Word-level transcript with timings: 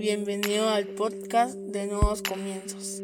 Bienvenido 0.00 0.70
al 0.70 0.86
podcast 0.86 1.56
de 1.56 1.86
Nuevos 1.86 2.22
Comienzos. 2.22 3.02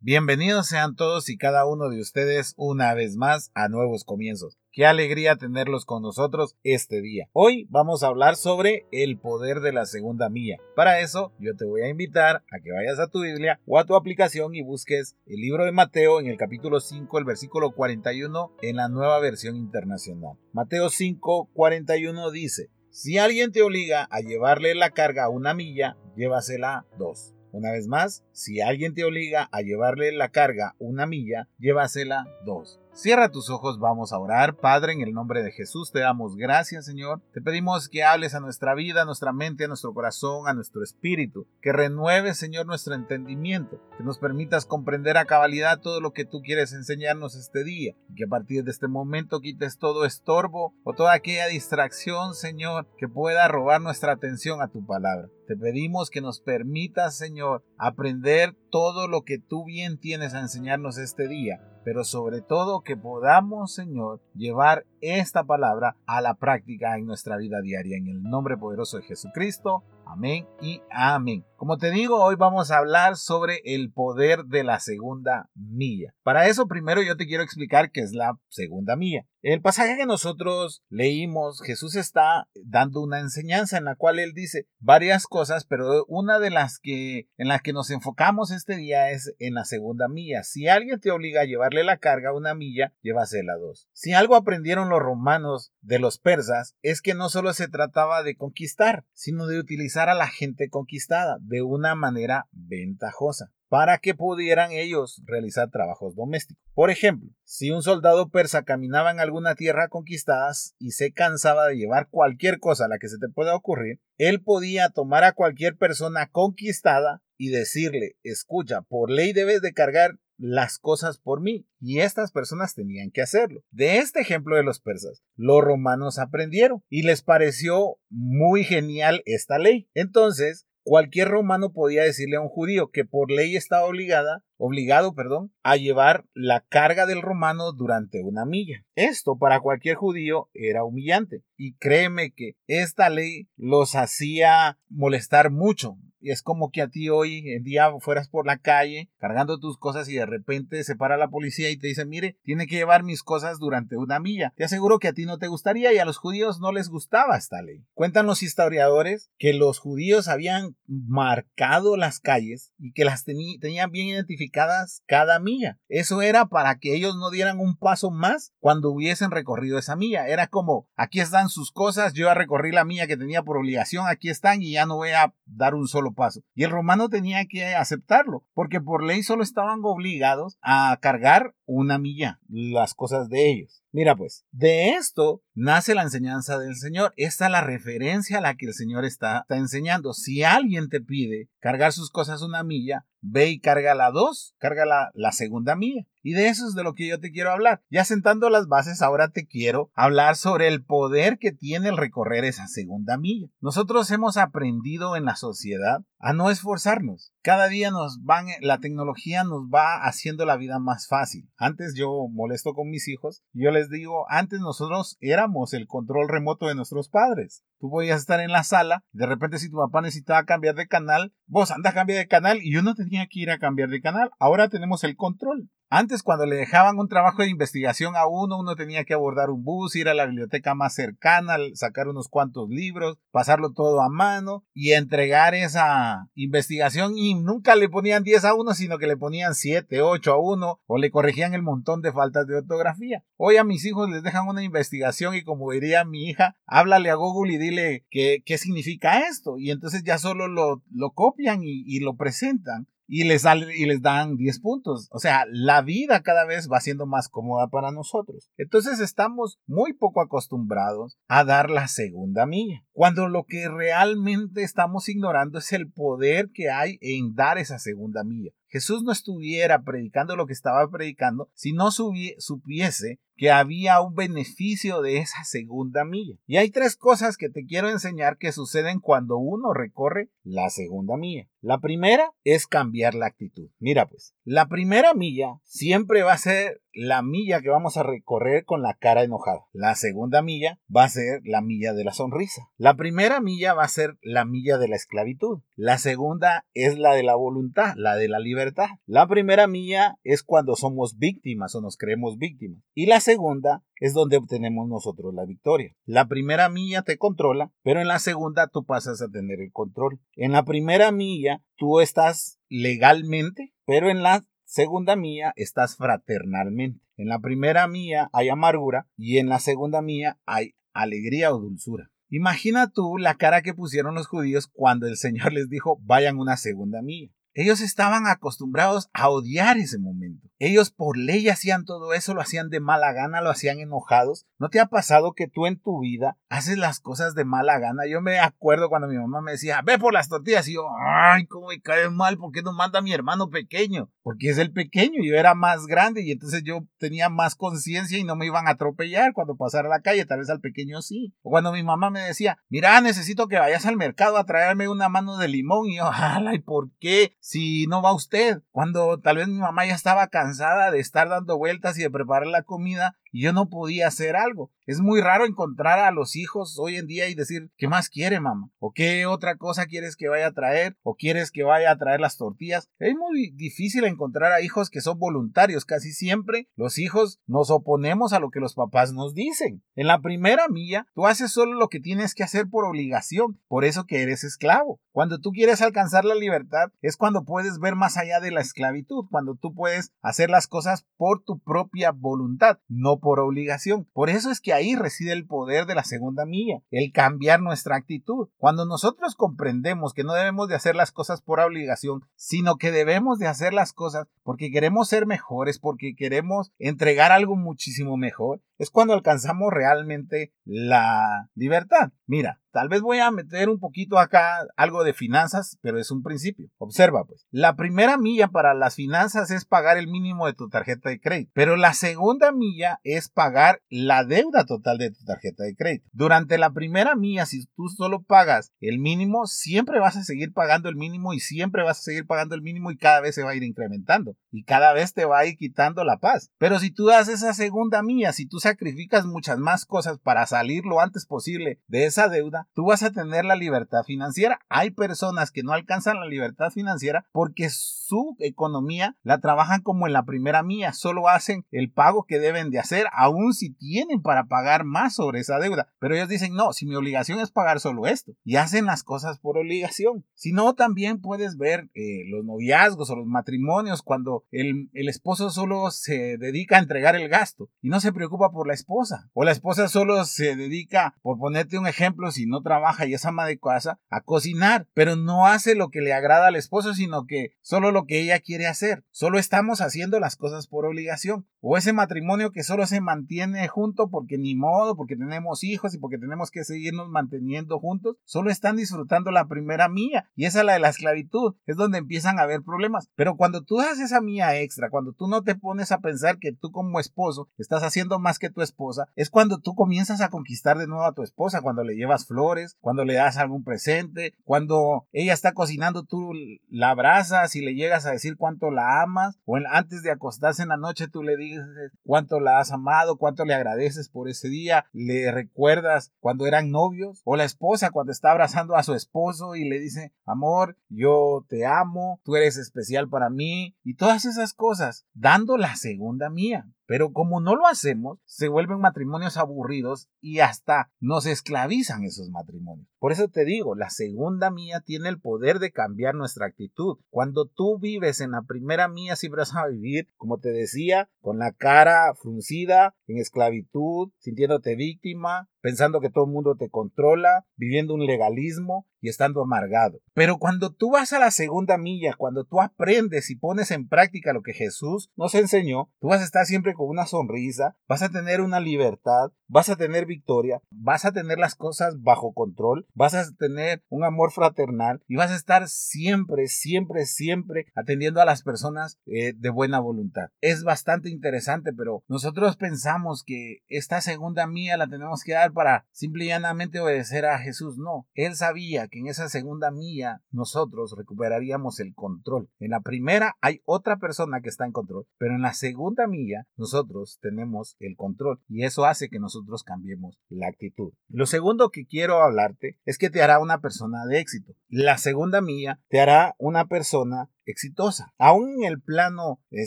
Bienvenidos 0.00 0.66
sean 0.66 0.96
todos 0.96 1.28
y 1.28 1.36
cada 1.36 1.66
uno 1.66 1.90
de 1.90 2.00
ustedes 2.00 2.54
una 2.56 2.94
vez 2.94 3.16
más 3.16 3.50
a 3.52 3.68
Nuevos 3.68 4.04
Comienzos. 4.04 4.56
Qué 4.72 4.86
alegría 4.86 5.36
tenerlos 5.36 5.84
con 5.84 6.00
nosotros 6.00 6.56
este 6.62 7.02
día. 7.02 7.28
Hoy 7.32 7.66
vamos 7.68 8.02
a 8.02 8.06
hablar 8.06 8.36
sobre 8.36 8.86
el 8.92 9.18
poder 9.18 9.60
de 9.60 9.74
la 9.74 9.84
segunda 9.84 10.30
milla. 10.30 10.56
Para 10.74 11.00
eso 11.00 11.34
yo 11.38 11.54
te 11.54 11.66
voy 11.66 11.82
a 11.82 11.90
invitar 11.90 12.36
a 12.50 12.60
que 12.64 12.72
vayas 12.72 12.98
a 12.98 13.10
tu 13.10 13.20
Biblia 13.20 13.60
o 13.66 13.78
a 13.78 13.84
tu 13.84 13.94
aplicación 13.94 14.54
y 14.54 14.62
busques 14.62 15.16
el 15.26 15.36
libro 15.36 15.66
de 15.66 15.72
Mateo 15.72 16.18
en 16.18 16.28
el 16.28 16.38
capítulo 16.38 16.80
5, 16.80 17.18
el 17.18 17.24
versículo 17.26 17.72
41 17.72 18.52
en 18.62 18.76
la 18.76 18.88
nueva 18.88 19.20
versión 19.20 19.54
internacional. 19.54 20.38
Mateo 20.54 20.88
5, 20.88 21.50
41 21.52 22.30
dice, 22.30 22.70
si 22.98 23.16
alguien 23.16 23.52
te 23.52 23.62
obliga 23.62 24.08
a 24.10 24.18
llevarle 24.18 24.74
la 24.74 24.90
carga 24.90 25.28
una 25.28 25.54
milla, 25.54 25.96
llévasela 26.16 26.84
dos. 26.98 27.32
Una 27.52 27.70
vez 27.70 27.86
más, 27.86 28.24
si 28.32 28.60
alguien 28.60 28.92
te 28.92 29.04
obliga 29.04 29.48
a 29.52 29.60
llevarle 29.60 30.10
la 30.10 30.30
carga 30.30 30.74
una 30.80 31.06
milla, 31.06 31.48
llévasela 31.60 32.26
dos. 32.44 32.77
Cierra 32.98 33.30
tus 33.30 33.48
ojos, 33.48 33.78
vamos 33.78 34.12
a 34.12 34.18
orar. 34.18 34.56
Padre, 34.56 34.92
en 34.92 35.02
el 35.02 35.12
nombre 35.12 35.44
de 35.44 35.52
Jesús 35.52 35.92
te 35.92 36.00
damos 36.00 36.34
gracias, 36.34 36.84
Señor. 36.84 37.20
Te 37.32 37.40
pedimos 37.40 37.88
que 37.88 38.02
hables 38.02 38.34
a 38.34 38.40
nuestra 38.40 38.74
vida, 38.74 39.02
a 39.02 39.04
nuestra 39.04 39.32
mente, 39.32 39.66
a 39.66 39.68
nuestro 39.68 39.94
corazón, 39.94 40.48
a 40.48 40.52
nuestro 40.52 40.82
espíritu. 40.82 41.46
Que 41.62 41.72
renueves, 41.72 42.38
Señor, 42.38 42.66
nuestro 42.66 42.96
entendimiento. 42.96 43.80
Que 43.96 44.02
nos 44.02 44.18
permitas 44.18 44.66
comprender 44.66 45.16
a 45.16 45.26
cabalidad 45.26 45.78
todo 45.78 46.00
lo 46.00 46.12
que 46.12 46.24
tú 46.24 46.40
quieres 46.42 46.72
enseñarnos 46.72 47.36
este 47.36 47.62
día. 47.62 47.94
Y 48.10 48.16
que 48.16 48.24
a 48.24 48.28
partir 48.28 48.64
de 48.64 48.72
este 48.72 48.88
momento 48.88 49.38
quites 49.38 49.78
todo 49.78 50.04
estorbo 50.04 50.74
o 50.82 50.92
toda 50.92 51.12
aquella 51.12 51.46
distracción, 51.46 52.34
Señor, 52.34 52.88
que 52.98 53.06
pueda 53.06 53.46
robar 53.46 53.80
nuestra 53.80 54.10
atención 54.10 54.60
a 54.60 54.72
tu 54.72 54.84
palabra. 54.84 55.28
Te 55.48 55.56
pedimos 55.56 56.10
que 56.10 56.20
nos 56.20 56.40
permitas, 56.40 57.16
Señor, 57.16 57.64
aprender 57.78 58.54
todo 58.70 59.08
lo 59.08 59.22
que 59.22 59.38
tú 59.38 59.64
bien 59.64 59.98
tienes 59.98 60.34
a 60.34 60.40
enseñarnos 60.40 60.98
este 60.98 61.26
día 61.26 61.58
pero 61.88 62.04
sobre 62.04 62.42
todo 62.42 62.82
que 62.82 62.98
podamos, 62.98 63.72
Señor, 63.72 64.20
llevar 64.34 64.84
esta 65.00 65.44
palabra 65.44 65.96
a 66.04 66.20
la 66.20 66.34
práctica 66.34 66.94
en 66.98 67.06
nuestra 67.06 67.38
vida 67.38 67.62
diaria. 67.62 67.96
En 67.96 68.08
el 68.08 68.22
nombre 68.24 68.58
poderoso 68.58 68.98
de 68.98 69.04
Jesucristo. 69.04 69.84
Amén 70.10 70.48
y 70.62 70.80
amén. 70.90 71.44
Como 71.58 71.76
te 71.76 71.90
digo, 71.90 72.22
hoy 72.22 72.36
vamos 72.36 72.70
a 72.70 72.78
hablar 72.78 73.16
sobre 73.16 73.60
el 73.64 73.92
poder 73.92 74.44
de 74.44 74.64
la 74.64 74.78
segunda 74.78 75.50
milla. 75.54 76.14
Para 76.22 76.46
eso 76.46 76.68
primero 76.68 77.02
yo 77.02 77.16
te 77.16 77.26
quiero 77.26 77.42
explicar 77.42 77.90
qué 77.90 78.00
es 78.00 78.12
la 78.12 78.38
segunda 78.48 78.94
milla. 78.94 79.26
El 79.42 79.60
pasaje 79.60 79.96
que 79.96 80.06
nosotros 80.06 80.82
leímos, 80.88 81.60
Jesús 81.62 81.94
está 81.96 82.48
dando 82.54 83.00
una 83.00 83.20
enseñanza 83.20 83.76
en 83.76 83.84
la 83.84 83.96
cual 83.96 84.18
él 84.18 84.34
dice 84.34 84.66
varias 84.78 85.26
cosas, 85.26 85.64
pero 85.64 86.04
una 86.06 86.38
de 86.38 86.50
las 86.50 86.78
que 86.78 87.28
en 87.36 87.48
las 87.48 87.62
que 87.62 87.72
nos 87.72 87.90
enfocamos 87.90 88.52
este 88.52 88.76
día 88.76 89.10
es 89.10 89.34
en 89.38 89.54
la 89.54 89.64
segunda 89.64 90.08
milla. 90.08 90.44
Si 90.44 90.68
alguien 90.68 91.00
te 91.00 91.10
obliga 91.10 91.40
a 91.42 91.46
llevarle 91.46 91.82
la 91.82 91.98
carga 91.98 92.34
una 92.34 92.54
milla, 92.54 92.94
llévasela 93.02 93.56
dos. 93.56 93.88
Si 93.92 94.12
algo 94.12 94.36
aprendieron 94.36 94.90
los 94.90 95.00
romanos 95.00 95.72
de 95.80 95.98
los 95.98 96.18
persas 96.18 96.76
es 96.82 97.02
que 97.02 97.14
no 97.14 97.28
solo 97.28 97.52
se 97.52 97.66
trataba 97.66 98.22
de 98.22 98.36
conquistar, 98.36 99.04
sino 99.12 99.46
de 99.46 99.58
utilizar 99.58 99.97
a 100.06 100.14
la 100.14 100.28
gente 100.28 100.68
conquistada 100.70 101.38
de 101.40 101.62
una 101.62 101.94
manera 101.94 102.46
ventajosa 102.52 103.50
para 103.68 103.98
que 103.98 104.14
pudieran 104.14 104.72
ellos 104.72 105.22
realizar 105.26 105.70
trabajos 105.70 106.14
domésticos. 106.14 106.62
Por 106.74 106.90
ejemplo, 106.90 107.30
si 107.44 107.70
un 107.70 107.82
soldado 107.82 108.30
persa 108.30 108.62
caminaba 108.62 109.10
en 109.10 109.20
alguna 109.20 109.54
tierra 109.54 109.88
conquistada 109.88 110.52
y 110.78 110.92
se 110.92 111.12
cansaba 111.12 111.66
de 111.66 111.76
llevar 111.76 112.08
cualquier 112.10 112.60
cosa 112.60 112.86
a 112.86 112.88
la 112.88 112.98
que 112.98 113.08
se 113.08 113.18
te 113.18 113.28
pueda 113.28 113.54
ocurrir, 113.54 114.00
él 114.16 114.42
podía 114.42 114.88
tomar 114.90 115.24
a 115.24 115.32
cualquier 115.32 115.76
persona 115.76 116.28
conquistada 116.30 117.22
y 117.36 117.50
decirle, 117.50 118.16
escucha, 118.22 118.82
por 118.82 119.10
ley 119.10 119.32
debes 119.32 119.62
de 119.62 119.72
cargar 119.72 120.18
las 120.38 120.78
cosas 120.78 121.18
por 121.18 121.40
mí. 121.40 121.66
Y 121.80 122.00
estas 122.00 122.32
personas 122.32 122.74
tenían 122.74 123.10
que 123.10 123.22
hacerlo. 123.22 123.62
De 123.70 123.98
este 123.98 124.20
ejemplo 124.20 124.56
de 124.56 124.62
los 124.62 124.80
persas, 124.80 125.22
los 125.36 125.62
romanos 125.62 126.18
aprendieron 126.18 126.82
y 126.88 127.02
les 127.02 127.22
pareció 127.22 127.98
muy 128.08 128.64
genial 128.64 129.22
esta 129.26 129.58
ley. 129.58 129.88
Entonces, 129.94 130.66
cualquier 130.88 131.28
romano 131.28 131.72
podía 131.72 132.02
decirle 132.02 132.36
a 132.36 132.40
un 132.40 132.48
judío 132.48 132.90
que 132.90 133.04
por 133.04 133.30
ley 133.30 133.56
estaba 133.56 133.84
obligada, 133.84 134.42
obligado, 134.56 135.14
perdón, 135.14 135.52
a 135.62 135.76
llevar 135.76 136.24
la 136.32 136.64
carga 136.66 137.04
del 137.04 137.20
romano 137.20 137.72
durante 137.72 138.22
una 138.22 138.46
milla. 138.46 138.86
Esto 138.94 139.36
para 139.38 139.60
cualquier 139.60 139.96
judío 139.96 140.48
era 140.54 140.84
humillante 140.84 141.42
y 141.56 141.74
créeme 141.76 142.32
que 142.32 142.56
esta 142.66 143.10
ley 143.10 143.48
los 143.56 143.94
hacía 143.94 144.78
molestar 144.88 145.50
mucho 145.50 145.98
es 146.20 146.42
como 146.42 146.70
que 146.70 146.82
a 146.82 146.88
ti 146.88 147.08
hoy 147.08 147.50
en 147.52 147.64
día 147.64 147.90
fueras 148.00 148.28
por 148.28 148.46
la 148.46 148.58
calle 148.58 149.10
cargando 149.18 149.58
tus 149.58 149.78
cosas 149.78 150.08
y 150.08 150.14
de 150.14 150.26
repente 150.26 150.82
se 150.84 150.96
para 150.96 151.16
la 151.16 151.28
policía 151.28 151.70
y 151.70 151.76
te 151.76 151.86
dice, 151.86 152.04
mire, 152.04 152.38
tiene 152.42 152.66
que 152.66 152.76
llevar 152.76 153.02
mis 153.02 153.22
cosas 153.22 153.58
durante 153.58 153.96
una 153.96 154.20
milla. 154.20 154.52
Te 154.56 154.64
aseguro 154.64 154.98
que 154.98 155.08
a 155.08 155.12
ti 155.12 155.24
no 155.24 155.38
te 155.38 155.48
gustaría 155.48 155.92
y 155.92 155.98
a 155.98 156.04
los 156.04 156.18
judíos 156.18 156.60
no 156.60 156.72
les 156.72 156.88
gustaba 156.88 157.36
esta 157.36 157.62
ley. 157.62 157.84
Cuentan 157.94 158.26
los 158.26 158.42
historiadores 158.42 159.30
que 159.38 159.52
los 159.52 159.78
judíos 159.78 160.28
habían 160.28 160.76
marcado 160.86 161.96
las 161.96 162.20
calles 162.20 162.72
y 162.78 162.92
que 162.92 163.04
las 163.04 163.24
tenían 163.24 163.90
bien 163.90 164.08
identificadas 164.08 165.02
cada 165.06 165.38
milla. 165.38 165.78
Eso 165.88 166.22
era 166.22 166.46
para 166.46 166.78
que 166.78 166.94
ellos 166.94 167.16
no 167.16 167.30
dieran 167.30 167.58
un 167.58 167.76
paso 167.76 168.10
más 168.10 168.52
cuando 168.60 168.90
hubiesen 168.90 169.30
recorrido 169.30 169.78
esa 169.78 169.96
milla. 169.96 170.26
Era 170.26 170.46
como, 170.46 170.88
aquí 170.96 171.20
están 171.20 171.48
sus 171.48 171.72
cosas, 171.72 172.14
yo 172.14 172.26
ya 172.26 172.34
recorrí 172.34 172.72
la 172.72 172.84
milla 172.84 173.06
que 173.06 173.16
tenía 173.16 173.42
por 173.42 173.56
obligación, 173.56 174.06
aquí 174.06 174.28
están 174.30 174.62
y 174.62 174.72
ya 174.72 174.86
no 174.86 174.96
voy 174.96 175.10
a 175.10 175.34
dar 175.46 175.74
un 175.74 175.88
solo 175.88 176.07
paso. 176.12 176.42
Y 176.54 176.64
el 176.64 176.70
romano 176.70 177.08
tenía 177.08 177.46
que 177.46 177.74
aceptarlo, 177.74 178.44
porque 178.54 178.80
por 178.80 179.02
ley 179.02 179.22
solo 179.22 179.42
estaban 179.42 179.80
obligados 179.82 180.58
a 180.62 180.96
cargar 181.00 181.54
una 181.66 181.98
milla, 181.98 182.40
las 182.48 182.94
cosas 182.94 183.28
de 183.28 183.50
ellos. 183.50 183.82
Mira 183.90 184.16
pues, 184.16 184.44
de 184.52 184.90
esto 184.90 185.42
nace 185.54 185.94
la 185.94 186.02
enseñanza 186.02 186.58
del 186.58 186.76
Señor. 186.76 187.14
Esta 187.16 187.46
es 187.46 187.52
la 187.52 187.62
referencia 187.62 188.38
a 188.38 188.40
la 188.42 188.54
que 188.54 188.66
el 188.66 188.74
Señor 188.74 189.04
está, 189.04 189.40
está 189.40 189.56
enseñando. 189.56 190.12
Si 190.12 190.42
alguien 190.42 190.88
te 190.88 191.00
pide 191.00 191.48
cargar 191.58 191.92
sus 191.92 192.10
cosas 192.10 192.42
una 192.42 192.62
milla, 192.62 193.06
ve 193.20 193.48
y 193.48 193.60
carga 193.60 193.94
la 193.94 194.10
dos, 194.10 194.54
carga 194.58 194.84
la, 194.84 195.10
la 195.14 195.32
segunda 195.32 195.74
milla. 195.74 196.04
Y 196.22 196.32
de 196.32 196.48
eso 196.48 196.68
es 196.68 196.74
de 196.74 196.84
lo 196.84 196.94
que 196.94 197.08
yo 197.08 197.18
te 197.18 197.32
quiero 197.32 197.50
hablar. 197.50 197.80
Ya 197.88 198.04
sentando 198.04 198.50
las 198.50 198.68
bases, 198.68 199.00
ahora 199.00 199.30
te 199.30 199.46
quiero 199.46 199.90
hablar 199.94 200.36
sobre 200.36 200.68
el 200.68 200.84
poder 200.84 201.38
que 201.38 201.52
tiene 201.52 201.88
el 201.88 201.96
recorrer 201.96 202.44
esa 202.44 202.66
segunda 202.66 203.16
milla. 203.16 203.48
Nosotros 203.60 204.10
hemos 204.10 204.36
aprendido 204.36 205.16
en 205.16 205.24
la 205.24 205.36
sociedad 205.36 206.02
a 206.18 206.32
no 206.32 206.50
esforzarnos. 206.50 207.32
Cada 207.42 207.68
día 207.68 207.90
nos 207.90 208.22
van, 208.22 208.46
la 208.60 208.78
tecnología 208.78 209.44
nos 209.44 209.64
va 209.72 210.04
haciendo 210.04 210.44
la 210.44 210.56
vida 210.56 210.78
más 210.78 211.06
fácil. 211.08 211.48
Antes 211.56 211.94
yo 211.96 212.26
molesto 212.30 212.74
con 212.74 212.88
mis 212.88 213.08
hijos, 213.08 213.42
yo 213.52 213.70
les 213.70 213.88
digo, 213.88 214.26
antes 214.28 214.60
nosotros 214.60 215.16
éramos 215.20 215.72
el 215.74 215.86
control 215.86 216.28
remoto 216.28 216.66
de 216.66 216.74
nuestros 216.74 217.08
padres. 217.08 217.62
Tú 217.78 217.90
podías 217.90 218.20
estar 218.20 218.40
en 218.40 218.50
la 218.50 218.64
sala, 218.64 219.04
de 219.12 219.26
repente 219.26 219.58
si 219.58 219.70
tu 219.70 219.76
papá 219.76 220.00
necesitaba 220.00 220.44
cambiar 220.44 220.74
de 220.74 220.88
canal, 220.88 221.32
vos 221.46 221.70
anda 221.70 221.90
a 221.90 221.94
cambiar 221.94 222.18
de 222.18 222.28
canal 222.28 222.58
y 222.62 222.72
yo 222.72 222.82
no 222.82 222.94
tenía 222.94 223.26
que 223.26 223.40
ir 223.40 223.50
a 223.50 223.58
cambiar 223.58 223.88
de 223.88 224.00
canal. 224.00 224.30
Ahora 224.38 224.68
tenemos 224.68 225.04
el 225.04 225.16
control. 225.16 225.70
Antes, 225.90 226.22
cuando 226.22 226.44
le 226.44 226.56
dejaban 226.56 226.98
un 226.98 227.08
trabajo 227.08 227.40
de 227.40 227.48
investigación 227.48 228.14
a 228.14 228.26
uno, 228.26 228.58
uno 228.58 228.76
tenía 228.76 229.04
que 229.04 229.14
abordar 229.14 229.48
un 229.48 229.64
bus, 229.64 229.96
ir 229.96 230.10
a 230.10 230.14
la 230.14 230.26
biblioteca 230.26 230.74
más 230.74 230.94
cercana, 230.94 231.56
sacar 231.72 232.08
unos 232.08 232.28
cuantos 232.28 232.68
libros, 232.68 233.16
pasarlo 233.30 233.72
todo 233.72 234.02
a 234.02 234.10
mano 234.10 234.66
y 234.74 234.92
entregar 234.92 235.54
esa 235.54 236.28
investigación. 236.34 237.16
Y 237.16 237.34
nunca 237.36 237.74
le 237.74 237.88
ponían 237.88 238.22
10 238.22 238.44
a 238.44 238.54
uno, 238.54 238.74
sino 238.74 238.98
que 238.98 239.06
le 239.06 239.16
ponían 239.16 239.54
7, 239.54 240.02
8 240.02 240.32
a 240.32 240.36
uno 240.36 240.78
o 240.86 240.98
le 240.98 241.10
corregían 241.10 241.54
el 241.54 241.62
montón 241.62 242.02
de 242.02 242.12
faltas 242.12 242.46
de 242.46 242.56
ortografía. 242.56 243.24
Hoy 243.38 243.56
a 243.56 243.64
mis 243.64 243.86
hijos 243.86 244.10
les 244.10 244.22
dejan 244.22 244.46
una 244.46 244.62
investigación 244.62 245.36
y 245.36 245.42
como 245.42 245.72
diría 245.72 246.04
mi 246.04 246.28
hija, 246.28 246.54
háblale 246.66 247.08
a 247.08 247.14
Google 247.14 247.54
y 247.54 247.58
dile 247.58 248.04
qué, 248.10 248.42
qué 248.44 248.58
significa 248.58 249.20
esto. 249.20 249.56
Y 249.58 249.70
entonces 249.70 250.02
ya 250.04 250.18
solo 250.18 250.48
lo, 250.48 250.82
lo 250.92 251.12
copian 251.12 251.62
y, 251.62 251.82
y 251.86 252.00
lo 252.00 252.14
presentan 252.14 252.88
y 253.08 253.24
les, 253.24 253.42
dan 253.42 254.36
10 254.36 254.60
puntos. 254.60 255.08
O 255.10 255.18
sea, 255.18 255.44
la 255.50 255.80
vida 255.82 256.22
cada 256.22 256.44
vez 256.44 256.68
va 256.70 256.80
siendo 256.80 257.06
más 257.06 257.28
cómoda 257.28 257.68
para 257.68 257.90
nosotros. 257.90 258.50
Entonces 258.58 259.00
estamos 259.00 259.58
muy 259.66 259.94
poco 259.94 260.20
acostumbrados 260.20 261.18
a 261.26 261.44
dar 261.44 261.70
la 261.70 261.88
segunda 261.88 262.46
milla, 262.46 262.84
cuando 262.92 263.28
lo 263.28 263.44
que 263.44 263.68
realmente 263.68 264.62
estamos 264.62 265.08
ignorando 265.08 265.58
es 265.58 265.72
el 265.72 265.90
poder 265.90 266.50
que 266.52 266.70
hay 266.70 266.98
en 267.00 267.34
dar 267.34 267.58
esa 267.58 267.78
segunda 267.78 268.22
milla. 268.22 268.52
Jesús 268.68 269.02
no 269.02 269.12
estuviera 269.12 269.82
predicando 269.82 270.36
lo 270.36 270.46
que 270.46 270.52
estaba 270.52 270.88
predicando 270.90 271.50
si 271.54 271.72
no 271.72 271.90
supiese 271.90 273.18
que 273.38 273.50
había 273.52 274.00
un 274.00 274.14
beneficio 274.14 275.00
de 275.00 275.18
esa 275.18 275.44
segunda 275.44 276.04
milla. 276.04 276.36
Y 276.46 276.56
hay 276.56 276.70
tres 276.70 276.96
cosas 276.96 277.36
que 277.36 277.48
te 277.48 277.64
quiero 277.64 277.88
enseñar 277.88 278.36
que 278.36 278.52
suceden 278.52 278.98
cuando 278.98 279.38
uno 279.38 279.72
recorre 279.72 280.28
la 280.42 280.68
segunda 280.70 281.16
milla. 281.16 281.48
La 281.60 281.78
primera 281.78 282.32
es 282.42 282.66
cambiar 282.66 283.14
la 283.14 283.26
actitud. 283.26 283.70
Mira 283.78 284.08
pues, 284.08 284.34
la 284.44 284.66
primera 284.66 285.14
milla 285.14 285.60
siempre 285.64 286.22
va 286.22 286.32
a 286.32 286.38
ser 286.38 286.82
la 286.98 287.22
milla 287.22 287.60
que 287.60 287.70
vamos 287.70 287.96
a 287.96 288.02
recorrer 288.02 288.64
con 288.64 288.82
la 288.82 288.94
cara 288.94 289.22
enojada. 289.22 289.60
La 289.72 289.94
segunda 289.94 290.42
milla 290.42 290.80
va 290.94 291.04
a 291.04 291.08
ser 291.08 291.40
la 291.44 291.60
milla 291.60 291.92
de 291.94 292.02
la 292.02 292.12
sonrisa. 292.12 292.68
La 292.76 292.94
primera 292.94 293.40
milla 293.40 293.72
va 293.72 293.84
a 293.84 293.88
ser 293.88 294.18
la 294.20 294.44
milla 294.44 294.78
de 294.78 294.88
la 294.88 294.96
esclavitud. 294.96 295.60
La 295.76 295.98
segunda 295.98 296.66
es 296.74 296.98
la 296.98 297.14
de 297.14 297.22
la 297.22 297.36
voluntad, 297.36 297.94
la 297.96 298.16
de 298.16 298.26
la 298.26 298.40
libertad. 298.40 298.88
La 299.06 299.28
primera 299.28 299.68
milla 299.68 300.18
es 300.24 300.42
cuando 300.42 300.74
somos 300.74 301.18
víctimas 301.18 301.72
o 301.76 301.80
nos 301.80 301.96
creemos 301.96 302.36
víctimas. 302.36 302.82
Y 302.94 303.06
la 303.06 303.20
segunda 303.20 303.84
es 304.00 304.12
donde 304.12 304.36
obtenemos 304.36 304.88
nosotros 304.88 305.32
la 305.34 305.44
victoria. 305.44 305.94
La 306.04 306.26
primera 306.26 306.68
milla 306.68 307.02
te 307.02 307.16
controla, 307.16 307.72
pero 307.82 308.00
en 308.00 308.08
la 308.08 308.18
segunda 308.18 308.66
tú 308.66 308.84
pasas 308.84 309.22
a 309.22 309.28
tener 309.30 309.60
el 309.60 309.70
control. 309.72 310.20
En 310.34 310.50
la 310.50 310.64
primera 310.64 311.12
milla 311.12 311.62
tú 311.76 312.00
estás 312.00 312.58
legalmente, 312.68 313.72
pero 313.86 314.10
en 314.10 314.22
la 314.22 314.44
segunda 314.68 315.16
mía 315.16 315.54
estás 315.56 315.96
fraternalmente. 315.96 317.00
En 317.16 317.28
la 317.28 317.40
primera 317.40 317.88
mía 317.88 318.28
hay 318.32 318.50
amargura 318.50 319.08
y 319.16 319.38
en 319.38 319.48
la 319.48 319.58
segunda 319.58 320.02
mía 320.02 320.38
hay 320.44 320.74
alegría 320.92 321.52
o 321.54 321.58
dulzura. 321.58 322.10
Imagina 322.28 322.90
tú 322.90 323.16
la 323.16 323.34
cara 323.36 323.62
que 323.62 323.72
pusieron 323.72 324.14
los 324.14 324.26
judíos 324.26 324.68
cuando 324.68 325.06
el 325.06 325.16
Señor 325.16 325.52
les 325.54 325.70
dijo 325.70 325.98
vayan 326.02 326.38
una 326.38 326.58
segunda 326.58 327.00
mía. 327.00 327.30
Ellos 327.54 327.80
estaban 327.80 328.26
acostumbrados 328.26 329.08
a 329.14 329.30
odiar 329.30 329.78
ese 329.78 329.98
momento. 329.98 330.47
Ellos 330.60 330.90
por 330.90 331.16
ley 331.16 331.48
hacían 331.48 331.84
todo 331.84 332.12
eso, 332.14 332.34
lo 332.34 332.40
hacían 332.40 332.68
de 332.68 332.80
mala 332.80 333.12
gana, 333.12 333.40
lo 333.40 333.50
hacían 333.50 333.78
enojados. 333.78 334.46
¿No 334.58 334.70
te 334.70 334.80
ha 334.80 334.86
pasado 334.86 335.32
que 335.32 335.46
tú 335.46 335.66
en 335.66 335.80
tu 335.80 336.00
vida 336.00 336.36
haces 336.48 336.78
las 336.78 336.98
cosas 336.98 337.36
de 337.36 337.44
mala 337.44 337.78
gana? 337.78 338.06
Yo 338.10 338.20
me 338.20 338.40
acuerdo 338.40 338.88
cuando 338.88 339.06
mi 339.06 339.16
mamá 339.16 339.40
me 339.40 339.52
decía, 339.52 339.82
ve 339.84 339.98
por 339.98 340.12
las 340.12 340.28
tortillas. 340.28 340.66
Y 340.66 340.74
yo, 340.74 340.88
ay, 341.00 341.46
cómo 341.46 341.68
me 341.68 341.80
cae 341.80 342.10
mal, 342.10 342.38
¿por 342.38 342.50
qué 342.50 342.62
no 342.62 342.72
manda 342.72 342.98
a 342.98 343.02
mi 343.02 343.12
hermano 343.12 343.50
pequeño? 343.50 344.10
Porque 344.22 344.50
es 344.50 344.58
el 344.58 344.72
pequeño, 344.72 345.22
yo 345.24 345.36
era 345.36 345.54
más 345.54 345.86
grande 345.86 346.22
y 346.22 346.32
entonces 346.32 346.62
yo 346.64 346.80
tenía 346.98 347.28
más 347.28 347.54
conciencia 347.54 348.18
y 348.18 348.24
no 348.24 348.34
me 348.34 348.46
iban 348.46 348.66
a 348.66 348.72
atropellar 348.72 349.32
cuando 349.32 349.56
pasara 349.56 349.88
la 349.88 350.00
calle, 350.00 350.26
tal 350.26 350.40
vez 350.40 350.50
al 350.50 350.60
pequeño 350.60 351.02
sí. 351.02 351.34
O 351.42 351.50
cuando 351.50 351.72
mi 351.72 351.84
mamá 351.84 352.10
me 352.10 352.20
decía, 352.20 352.58
mira, 352.68 353.00
necesito 353.00 353.46
que 353.46 353.58
vayas 353.58 353.86
al 353.86 353.96
mercado 353.96 354.36
a 354.36 354.44
traerme 354.44 354.88
una 354.88 355.08
mano 355.08 355.38
de 355.38 355.46
limón. 355.46 355.86
Y 355.86 355.98
yo, 355.98 356.10
ay, 356.12 356.58
¿por 356.58 356.90
qué? 356.98 357.36
Si 357.38 357.86
no 357.86 358.02
va 358.02 358.12
usted. 358.12 358.60
Cuando 358.72 359.20
tal 359.20 359.36
vez 359.36 359.46
mi 359.46 359.58
mamá 359.58 359.86
ya 359.86 359.94
estaba 359.94 360.26
cansada 360.26 360.47
cansada 360.48 360.90
de 360.90 360.98
estar 360.98 361.28
dando 361.28 361.58
vueltas 361.58 361.98
y 361.98 362.02
de 362.02 362.10
preparar 362.10 362.46
la 362.46 362.62
comida 362.62 363.16
yo 363.42 363.52
no 363.52 363.68
podía 363.68 364.08
hacer 364.08 364.36
algo. 364.36 364.70
Es 364.86 365.00
muy 365.00 365.20
raro 365.20 365.44
encontrar 365.44 365.98
a 365.98 366.10
los 366.10 366.34
hijos 366.34 366.78
hoy 366.78 366.96
en 366.96 367.06
día 367.06 367.28
y 367.28 367.34
decir, 367.34 367.70
¿qué 367.76 367.88
más 367.88 368.08
quiere 368.08 368.40
mamá? 368.40 368.70
¿O 368.78 368.92
qué 368.92 369.26
otra 369.26 369.56
cosa 369.56 369.84
quieres 369.84 370.16
que 370.16 370.28
vaya 370.28 370.46
a 370.46 370.52
traer? 370.52 370.96
¿O 371.02 371.14
quieres 371.14 371.50
que 371.50 371.62
vaya 371.62 371.90
a 371.90 371.98
traer 371.98 372.20
las 372.20 372.38
tortillas? 372.38 372.88
Es 372.98 373.14
muy 373.14 373.50
difícil 373.50 374.04
encontrar 374.04 374.52
a 374.52 374.62
hijos 374.62 374.88
que 374.88 375.02
son 375.02 375.18
voluntarios. 375.18 375.84
Casi 375.84 376.12
siempre 376.12 376.68
los 376.74 376.98
hijos 376.98 377.38
nos 377.46 377.70
oponemos 377.70 378.32
a 378.32 378.40
lo 378.40 378.50
que 378.50 378.60
los 378.60 378.74
papás 378.74 379.12
nos 379.12 379.34
dicen. 379.34 379.82
En 379.94 380.06
la 380.06 380.22
primera 380.22 380.68
milla, 380.68 381.06
tú 381.14 381.26
haces 381.26 381.52
solo 381.52 381.74
lo 381.74 381.88
que 381.88 382.00
tienes 382.00 382.34
que 382.34 382.44
hacer 382.44 382.66
por 382.70 382.86
obligación, 382.86 383.60
por 383.68 383.84
eso 383.84 384.06
que 384.06 384.22
eres 384.22 384.42
esclavo. 384.42 385.00
Cuando 385.12 385.38
tú 385.38 385.50
quieres 385.50 385.82
alcanzar 385.82 386.24
la 386.24 386.34
libertad 386.34 386.92
es 387.02 387.18
cuando 387.18 387.44
puedes 387.44 387.78
ver 387.78 387.94
más 387.94 388.16
allá 388.16 388.40
de 388.40 388.52
la 388.52 388.62
esclavitud, 388.62 389.26
cuando 389.30 389.54
tú 389.54 389.74
puedes 389.74 390.12
hacer 390.22 390.48
las 390.48 390.66
cosas 390.66 391.04
por 391.18 391.42
tu 391.42 391.58
propia 391.58 392.12
voluntad, 392.12 392.78
no 392.88 393.18
por 393.18 393.27
obligación. 393.40 394.06
Por 394.12 394.30
eso 394.30 394.50
es 394.50 394.60
que 394.60 394.72
ahí 394.72 394.96
reside 394.96 395.32
el 395.32 395.46
poder 395.46 395.86
de 395.86 395.94
la 395.94 396.04
segunda 396.04 396.46
milla, 396.46 396.82
el 396.90 397.12
cambiar 397.12 397.60
nuestra 397.60 397.96
actitud. 397.96 398.48
Cuando 398.56 398.86
nosotros 398.86 399.34
comprendemos 399.34 400.14
que 400.14 400.24
no 400.24 400.32
debemos 400.32 400.68
de 400.68 400.74
hacer 400.74 400.96
las 400.96 401.12
cosas 401.12 401.42
por 401.42 401.60
obligación, 401.60 402.22
sino 402.36 402.76
que 402.76 402.90
debemos 402.90 403.38
de 403.38 403.46
hacer 403.46 403.74
las 403.74 403.92
cosas 403.92 404.26
porque 404.42 404.70
queremos 404.70 405.08
ser 405.08 405.26
mejores, 405.26 405.78
porque 405.78 406.14
queremos 406.16 406.72
entregar 406.78 407.32
algo 407.32 407.56
muchísimo 407.56 408.16
mejor, 408.16 408.62
es 408.78 408.90
cuando 408.90 409.12
alcanzamos 409.12 409.72
realmente 409.72 410.52
la 410.64 411.50
libertad. 411.54 412.12
Mira, 412.26 412.60
tal 412.78 412.88
vez 412.88 413.00
voy 413.02 413.18
a 413.18 413.32
meter 413.32 413.68
un 413.68 413.80
poquito 413.80 414.20
acá 414.20 414.64
algo 414.76 415.02
de 415.02 415.12
finanzas, 415.12 415.78
pero 415.80 415.98
es 415.98 416.12
un 416.12 416.22
principio. 416.22 416.70
Observa, 416.78 417.24
pues, 417.24 417.44
la 417.50 417.74
primera 417.74 418.16
milla 418.16 418.46
para 418.46 418.72
las 418.72 418.94
finanzas 418.94 419.50
es 419.50 419.64
pagar 419.64 419.98
el 419.98 420.06
mínimo 420.06 420.46
de 420.46 420.52
tu 420.52 420.68
tarjeta 420.68 421.08
de 421.08 421.18
crédito, 421.18 421.50
pero 421.54 421.76
la 421.76 421.92
segunda 421.92 422.52
milla 422.52 423.00
es 423.02 423.30
pagar 423.30 423.82
la 423.88 424.22
deuda 424.22 424.64
total 424.64 424.98
de 424.98 425.10
tu 425.10 425.24
tarjeta 425.24 425.64
de 425.64 425.74
crédito. 425.74 426.08
Durante 426.12 426.56
la 426.56 426.70
primera 426.70 427.16
milla, 427.16 427.46
si 427.46 427.66
tú 427.74 427.88
solo 427.88 428.22
pagas 428.22 428.70
el 428.78 429.00
mínimo, 429.00 429.46
siempre 429.46 429.98
vas 429.98 430.16
a 430.16 430.22
seguir 430.22 430.52
pagando 430.52 430.88
el 430.88 430.94
mínimo 430.94 431.34
y 431.34 431.40
siempre 431.40 431.82
vas 431.82 431.98
a 431.98 432.02
seguir 432.02 432.26
pagando 432.26 432.54
el 432.54 432.62
mínimo 432.62 432.92
y 432.92 432.96
cada 432.96 433.20
vez 433.20 433.34
se 433.34 433.42
va 433.42 433.50
a 433.50 433.56
ir 433.56 433.64
incrementando 433.64 434.36
y 434.52 434.62
cada 434.62 434.92
vez 434.92 435.14
te 435.14 435.24
va 435.24 435.40
a 435.40 435.46
ir 435.46 435.56
quitando 435.56 436.04
la 436.04 436.18
paz. 436.18 436.52
Pero 436.58 436.78
si 436.78 436.92
tú 436.92 437.06
das 437.06 437.26
esa 437.26 437.54
segunda 437.54 438.04
milla, 438.04 438.32
si 438.32 438.46
tú 438.46 438.60
sacrificas 438.60 439.26
muchas 439.26 439.58
más 439.58 439.84
cosas 439.84 440.20
para 440.20 440.46
salir 440.46 440.84
lo 440.84 441.00
antes 441.00 441.26
posible 441.26 441.80
de 441.88 442.06
esa 442.06 442.28
deuda, 442.28 442.67
tú 442.74 442.86
vas 442.86 443.02
a 443.02 443.12
tener 443.12 443.44
la 443.44 443.56
libertad 443.56 444.02
financiera. 444.04 444.60
Hay 444.68 444.90
personas 444.90 445.50
que 445.50 445.62
no 445.62 445.72
alcanzan 445.72 446.20
la 446.20 446.26
libertad 446.26 446.70
financiera 446.70 447.26
porque 447.32 447.68
su 447.70 448.36
economía 448.38 449.16
la 449.22 449.38
trabajan 449.38 449.82
como 449.82 450.06
en 450.06 450.12
la 450.12 450.24
primera 450.24 450.62
mía, 450.62 450.92
solo 450.92 451.28
hacen 451.28 451.64
el 451.70 451.90
pago 451.90 452.24
que 452.24 452.38
deben 452.38 452.70
de 452.70 452.78
hacer, 452.78 453.06
aun 453.12 453.52
si 453.52 453.74
tienen 453.74 454.22
para 454.22 454.44
pagar 454.44 454.84
más 454.84 455.14
sobre 455.14 455.40
esa 455.40 455.58
deuda. 455.58 455.88
Pero 455.98 456.14
ellos 456.14 456.28
dicen, 456.28 456.54
no, 456.54 456.72
si 456.72 456.86
mi 456.86 456.94
obligación 456.94 457.40
es 457.40 457.50
pagar 457.50 457.80
solo 457.80 458.06
esto, 458.06 458.32
y 458.44 458.56
hacen 458.56 458.86
las 458.86 459.02
cosas 459.02 459.38
por 459.38 459.58
obligación. 459.58 460.24
Si 460.34 460.52
no, 460.52 460.74
también 460.74 461.20
puedes 461.20 461.56
ver 461.56 461.90
eh, 461.94 462.24
los 462.28 462.44
noviazgos 462.44 463.10
o 463.10 463.16
los 463.16 463.26
matrimonios 463.26 464.02
cuando 464.02 464.44
el, 464.50 464.88
el 464.92 465.08
esposo 465.08 465.50
solo 465.50 465.90
se 465.90 466.38
dedica 466.38 466.76
a 466.76 466.80
entregar 466.80 467.16
el 467.16 467.28
gasto 467.28 467.70
y 467.80 467.88
no 467.88 468.00
se 468.00 468.12
preocupa 468.12 468.50
por 468.50 468.66
la 468.66 468.74
esposa. 468.74 469.30
O 469.34 469.44
la 469.44 469.52
esposa 469.52 469.88
solo 469.88 470.24
se 470.24 470.56
dedica, 470.56 471.16
por 471.22 471.38
ponerte 471.38 471.78
un 471.78 471.86
ejemplo, 471.86 472.30
si 472.30 472.46
no 472.48 472.62
trabaja 472.62 473.06
y 473.06 473.14
es 473.14 473.24
ama 473.24 473.46
de 473.46 473.58
casa, 473.58 474.00
a 474.10 474.22
cocinar, 474.22 474.88
pero 474.94 475.16
no 475.16 475.46
hace 475.46 475.74
lo 475.74 475.90
que 475.90 476.00
le 476.00 476.12
agrada 476.12 476.48
al 476.48 476.56
esposo, 476.56 476.94
sino 476.94 477.26
que 477.26 477.52
solo 477.60 477.92
lo 477.92 478.04
que 478.06 478.20
ella 478.20 478.40
quiere 478.40 478.66
hacer. 478.66 479.04
Solo 479.10 479.38
estamos 479.38 479.80
haciendo 479.80 480.20
las 480.20 480.36
cosas 480.36 480.66
por 480.66 480.86
obligación. 480.86 481.46
O 481.60 481.76
ese 481.76 481.92
matrimonio 481.92 482.52
que 482.52 482.62
solo 482.62 482.86
se 482.86 483.00
mantiene 483.00 483.66
junto 483.66 484.10
porque 484.10 484.38
ni 484.38 484.54
modo, 484.54 484.96
porque 484.96 485.16
tenemos 485.16 485.64
hijos 485.64 485.92
y 485.92 485.98
porque 485.98 486.18
tenemos 486.18 486.52
que 486.52 486.62
seguirnos 486.62 487.08
manteniendo 487.08 487.80
juntos, 487.80 488.16
solo 488.24 488.50
están 488.50 488.76
disfrutando 488.76 489.32
la 489.32 489.48
primera 489.48 489.88
mía. 489.88 490.30
Y 490.36 490.44
esa 490.44 490.60
es 490.60 490.66
la 490.66 490.74
de 490.74 490.78
la 490.78 490.90
esclavitud. 490.90 491.56
Es 491.66 491.76
donde 491.76 491.98
empiezan 491.98 492.38
a 492.38 492.42
haber 492.42 492.62
problemas. 492.62 493.10
Pero 493.16 493.36
cuando 493.36 493.64
tú 493.64 493.80
haces 493.80 493.98
esa 493.98 494.20
mía 494.20 494.56
extra, 494.60 494.90
cuando 494.90 495.12
tú 495.12 495.26
no 495.26 495.42
te 495.42 495.56
pones 495.56 495.90
a 495.90 495.98
pensar 495.98 496.38
que 496.38 496.52
tú 496.52 496.70
como 496.70 497.00
esposo 497.00 497.48
estás 497.58 497.82
haciendo 497.82 498.18
más 498.20 498.38
que 498.38 498.50
tu 498.50 498.62
esposa, 498.62 499.08
es 499.16 499.30
cuando 499.30 499.58
tú 499.58 499.74
comienzas 499.74 500.20
a 500.20 500.30
conquistar 500.30 500.78
de 500.78 500.86
nuevo 500.86 501.04
a 501.04 501.12
tu 501.12 501.22
esposa, 501.22 501.60
cuando 501.60 501.82
le 501.82 501.96
llevas 501.96 502.26
flores, 502.26 502.37
cuando 502.80 503.04
le 503.04 503.14
das 503.14 503.36
algún 503.36 503.64
presente, 503.64 504.34
cuando 504.44 505.06
ella 505.12 505.32
está 505.32 505.52
cocinando, 505.52 506.04
tú 506.04 506.32
la 506.68 506.90
abrazas 506.90 507.54
y 507.56 507.60
le 507.60 507.74
llegas 507.74 508.06
a 508.06 508.12
decir 508.12 508.36
cuánto 508.36 508.70
la 508.70 509.02
amas, 509.02 509.38
o 509.44 509.56
antes 509.70 510.02
de 510.02 510.10
acostarse 510.10 510.62
en 510.62 510.68
la 510.68 510.76
noche 510.76 511.08
tú 511.08 511.22
le 511.22 511.36
dices 511.36 511.64
cuánto 512.04 512.40
la 512.40 512.58
has 512.58 512.72
amado, 512.72 513.16
cuánto 513.16 513.44
le 513.44 513.54
agradeces 513.54 514.08
por 514.08 514.28
ese 514.28 514.48
día, 514.48 514.86
le 514.92 515.30
recuerdas 515.32 516.12
cuando 516.20 516.46
eran 516.46 516.70
novios, 516.70 517.22
o 517.24 517.36
la 517.36 517.44
esposa 517.44 517.90
cuando 517.90 518.12
está 518.12 518.30
abrazando 518.30 518.76
a 518.76 518.82
su 518.82 518.94
esposo 518.94 519.56
y 519.56 519.68
le 519.68 519.78
dice, 519.78 520.12
amor, 520.24 520.76
yo 520.88 521.44
te 521.48 521.66
amo, 521.66 522.20
tú 522.24 522.36
eres 522.36 522.56
especial 522.56 523.08
para 523.08 523.30
mí, 523.30 523.76
y 523.84 523.94
todas 523.94 524.24
esas 524.24 524.54
cosas, 524.54 525.06
dando 525.14 525.56
la 525.56 525.76
segunda 525.76 526.30
mía. 526.30 526.66
Pero 526.88 527.12
como 527.12 527.42
no 527.42 527.54
lo 527.54 527.66
hacemos, 527.66 528.18
se 528.24 528.48
vuelven 528.48 528.80
matrimonios 528.80 529.36
aburridos 529.36 530.08
y 530.22 530.38
hasta 530.38 530.90
nos 531.00 531.26
esclavizan 531.26 532.02
esos 532.02 532.30
matrimonios. 532.30 532.88
Por 532.98 533.12
eso 533.12 533.28
te 533.28 533.44
digo, 533.44 533.74
la 533.74 533.90
segunda 533.90 534.50
mía 534.50 534.80
tiene 534.80 535.10
el 535.10 535.20
poder 535.20 535.58
de 535.58 535.70
cambiar 535.70 536.14
nuestra 536.14 536.46
actitud. 536.46 536.96
Cuando 537.10 537.44
tú 537.44 537.78
vives 537.78 538.22
en 538.22 538.30
la 538.30 538.40
primera 538.40 538.88
mía, 538.88 539.16
siempre 539.16 539.40
vas 539.40 539.54
a 539.54 539.66
vivir, 539.66 540.08
como 540.16 540.38
te 540.38 540.48
decía, 540.48 541.10
con 541.20 541.38
la 541.38 541.52
cara 541.52 542.14
fruncida, 542.14 542.96
en 543.06 543.18
esclavitud, 543.18 544.08
sintiéndote 544.20 544.74
víctima, 544.74 545.50
pensando 545.68 546.00
que 546.00 546.08
todo 546.08 546.24
el 546.24 546.30
mundo 546.30 546.56
te 546.56 546.70
controla, 546.70 547.44
viviendo 547.58 547.92
un 547.92 548.06
legalismo 548.06 548.86
y 549.02 549.10
estando 549.10 549.42
amargado. 549.42 550.00
Pero 550.14 550.38
cuando 550.38 550.72
tú 550.72 550.90
vas 550.92 551.12
a 551.12 551.18
la 551.18 551.30
segunda 551.30 551.76
milla, 551.76 552.14
cuando 552.16 552.44
tú 552.44 552.60
aprendes 552.60 553.30
y 553.30 553.36
pones 553.36 553.70
en 553.70 553.86
práctica 553.86 554.32
lo 554.32 554.42
que 554.42 554.54
Jesús 554.54 555.10
nos 555.14 555.34
enseñó, 555.34 555.90
tú 556.00 556.08
vas 556.08 556.22
a 556.22 556.24
estar 556.24 556.46
siempre 556.46 556.72
con 556.72 556.88
una 556.88 557.06
sonrisa, 557.06 557.76
vas 557.86 558.02
a 558.02 558.08
tener 558.08 558.40
una 558.40 558.60
libertad, 558.60 559.30
vas 559.46 559.68
a 559.68 559.76
tener 559.76 560.06
victoria, 560.06 560.60
vas 560.70 561.04
a 561.04 561.12
tener 561.12 561.38
las 561.38 561.54
cosas 561.54 562.02
bajo 562.02 562.32
control, 562.32 562.86
vas 562.94 563.14
a 563.14 563.24
tener 563.36 563.84
un 563.88 564.04
amor 564.04 564.32
fraternal 564.32 565.02
y 565.06 565.16
vas 565.16 565.30
a 565.30 565.36
estar 565.36 565.68
siempre, 565.68 566.48
siempre, 566.48 567.06
siempre 567.06 567.66
atendiendo 567.74 568.20
a 568.20 568.24
las 568.24 568.42
personas 568.42 568.98
eh, 569.06 569.32
de 569.36 569.50
buena 569.50 569.80
voluntad. 569.80 570.30
Es 570.40 570.64
bastante 570.64 571.08
interesante, 571.10 571.72
pero 571.72 572.02
nosotros 572.08 572.56
pensamos 572.56 573.22
que 573.24 573.58
esta 573.68 574.00
segunda 574.00 574.46
mía 574.46 574.76
la 574.76 574.88
tenemos 574.88 575.22
que 575.22 575.32
dar 575.32 575.52
para 575.58 575.88
simple 575.90 576.24
y 576.24 576.28
llanamente 576.28 576.78
obedecer 576.78 577.26
a 577.26 577.40
Jesús. 577.40 577.78
No, 577.78 578.06
él 578.14 578.36
sabía 578.36 578.86
que 578.86 579.00
en 579.00 579.08
esa 579.08 579.28
segunda 579.28 579.72
milla 579.72 580.22
nosotros 580.30 580.94
recuperaríamos 580.96 581.80
el 581.80 581.96
control. 581.96 582.48
En 582.60 582.70
la 582.70 582.80
primera 582.80 583.36
hay 583.40 583.60
otra 583.64 583.96
persona 583.96 584.40
que 584.40 584.50
está 584.50 584.66
en 584.66 584.70
control, 584.70 585.08
pero 585.18 585.34
en 585.34 585.42
la 585.42 585.54
segunda 585.54 586.06
milla 586.06 586.46
nosotros 586.56 587.18
tenemos 587.20 587.74
el 587.80 587.96
control 587.96 588.38
y 588.48 588.62
eso 588.62 588.84
hace 588.84 589.08
que 589.08 589.18
nosotros 589.18 589.64
cambiemos 589.64 590.16
la 590.28 590.46
actitud. 590.46 590.92
Lo 591.08 591.26
segundo 591.26 591.70
que 591.70 591.86
quiero 591.86 592.22
hablarte 592.22 592.78
es 592.84 592.96
que 592.96 593.10
te 593.10 593.20
hará 593.20 593.40
una 593.40 593.60
persona 593.60 594.06
de 594.06 594.20
éxito. 594.20 594.54
La 594.68 594.96
segunda 594.96 595.40
milla 595.40 595.80
te 595.88 596.00
hará 596.00 596.36
una 596.38 596.66
persona 596.66 597.30
exitosa. 597.50 598.12
Aún 598.18 598.50
en 598.58 598.64
el 598.64 598.80
plano 598.80 599.40
eh, 599.50 599.66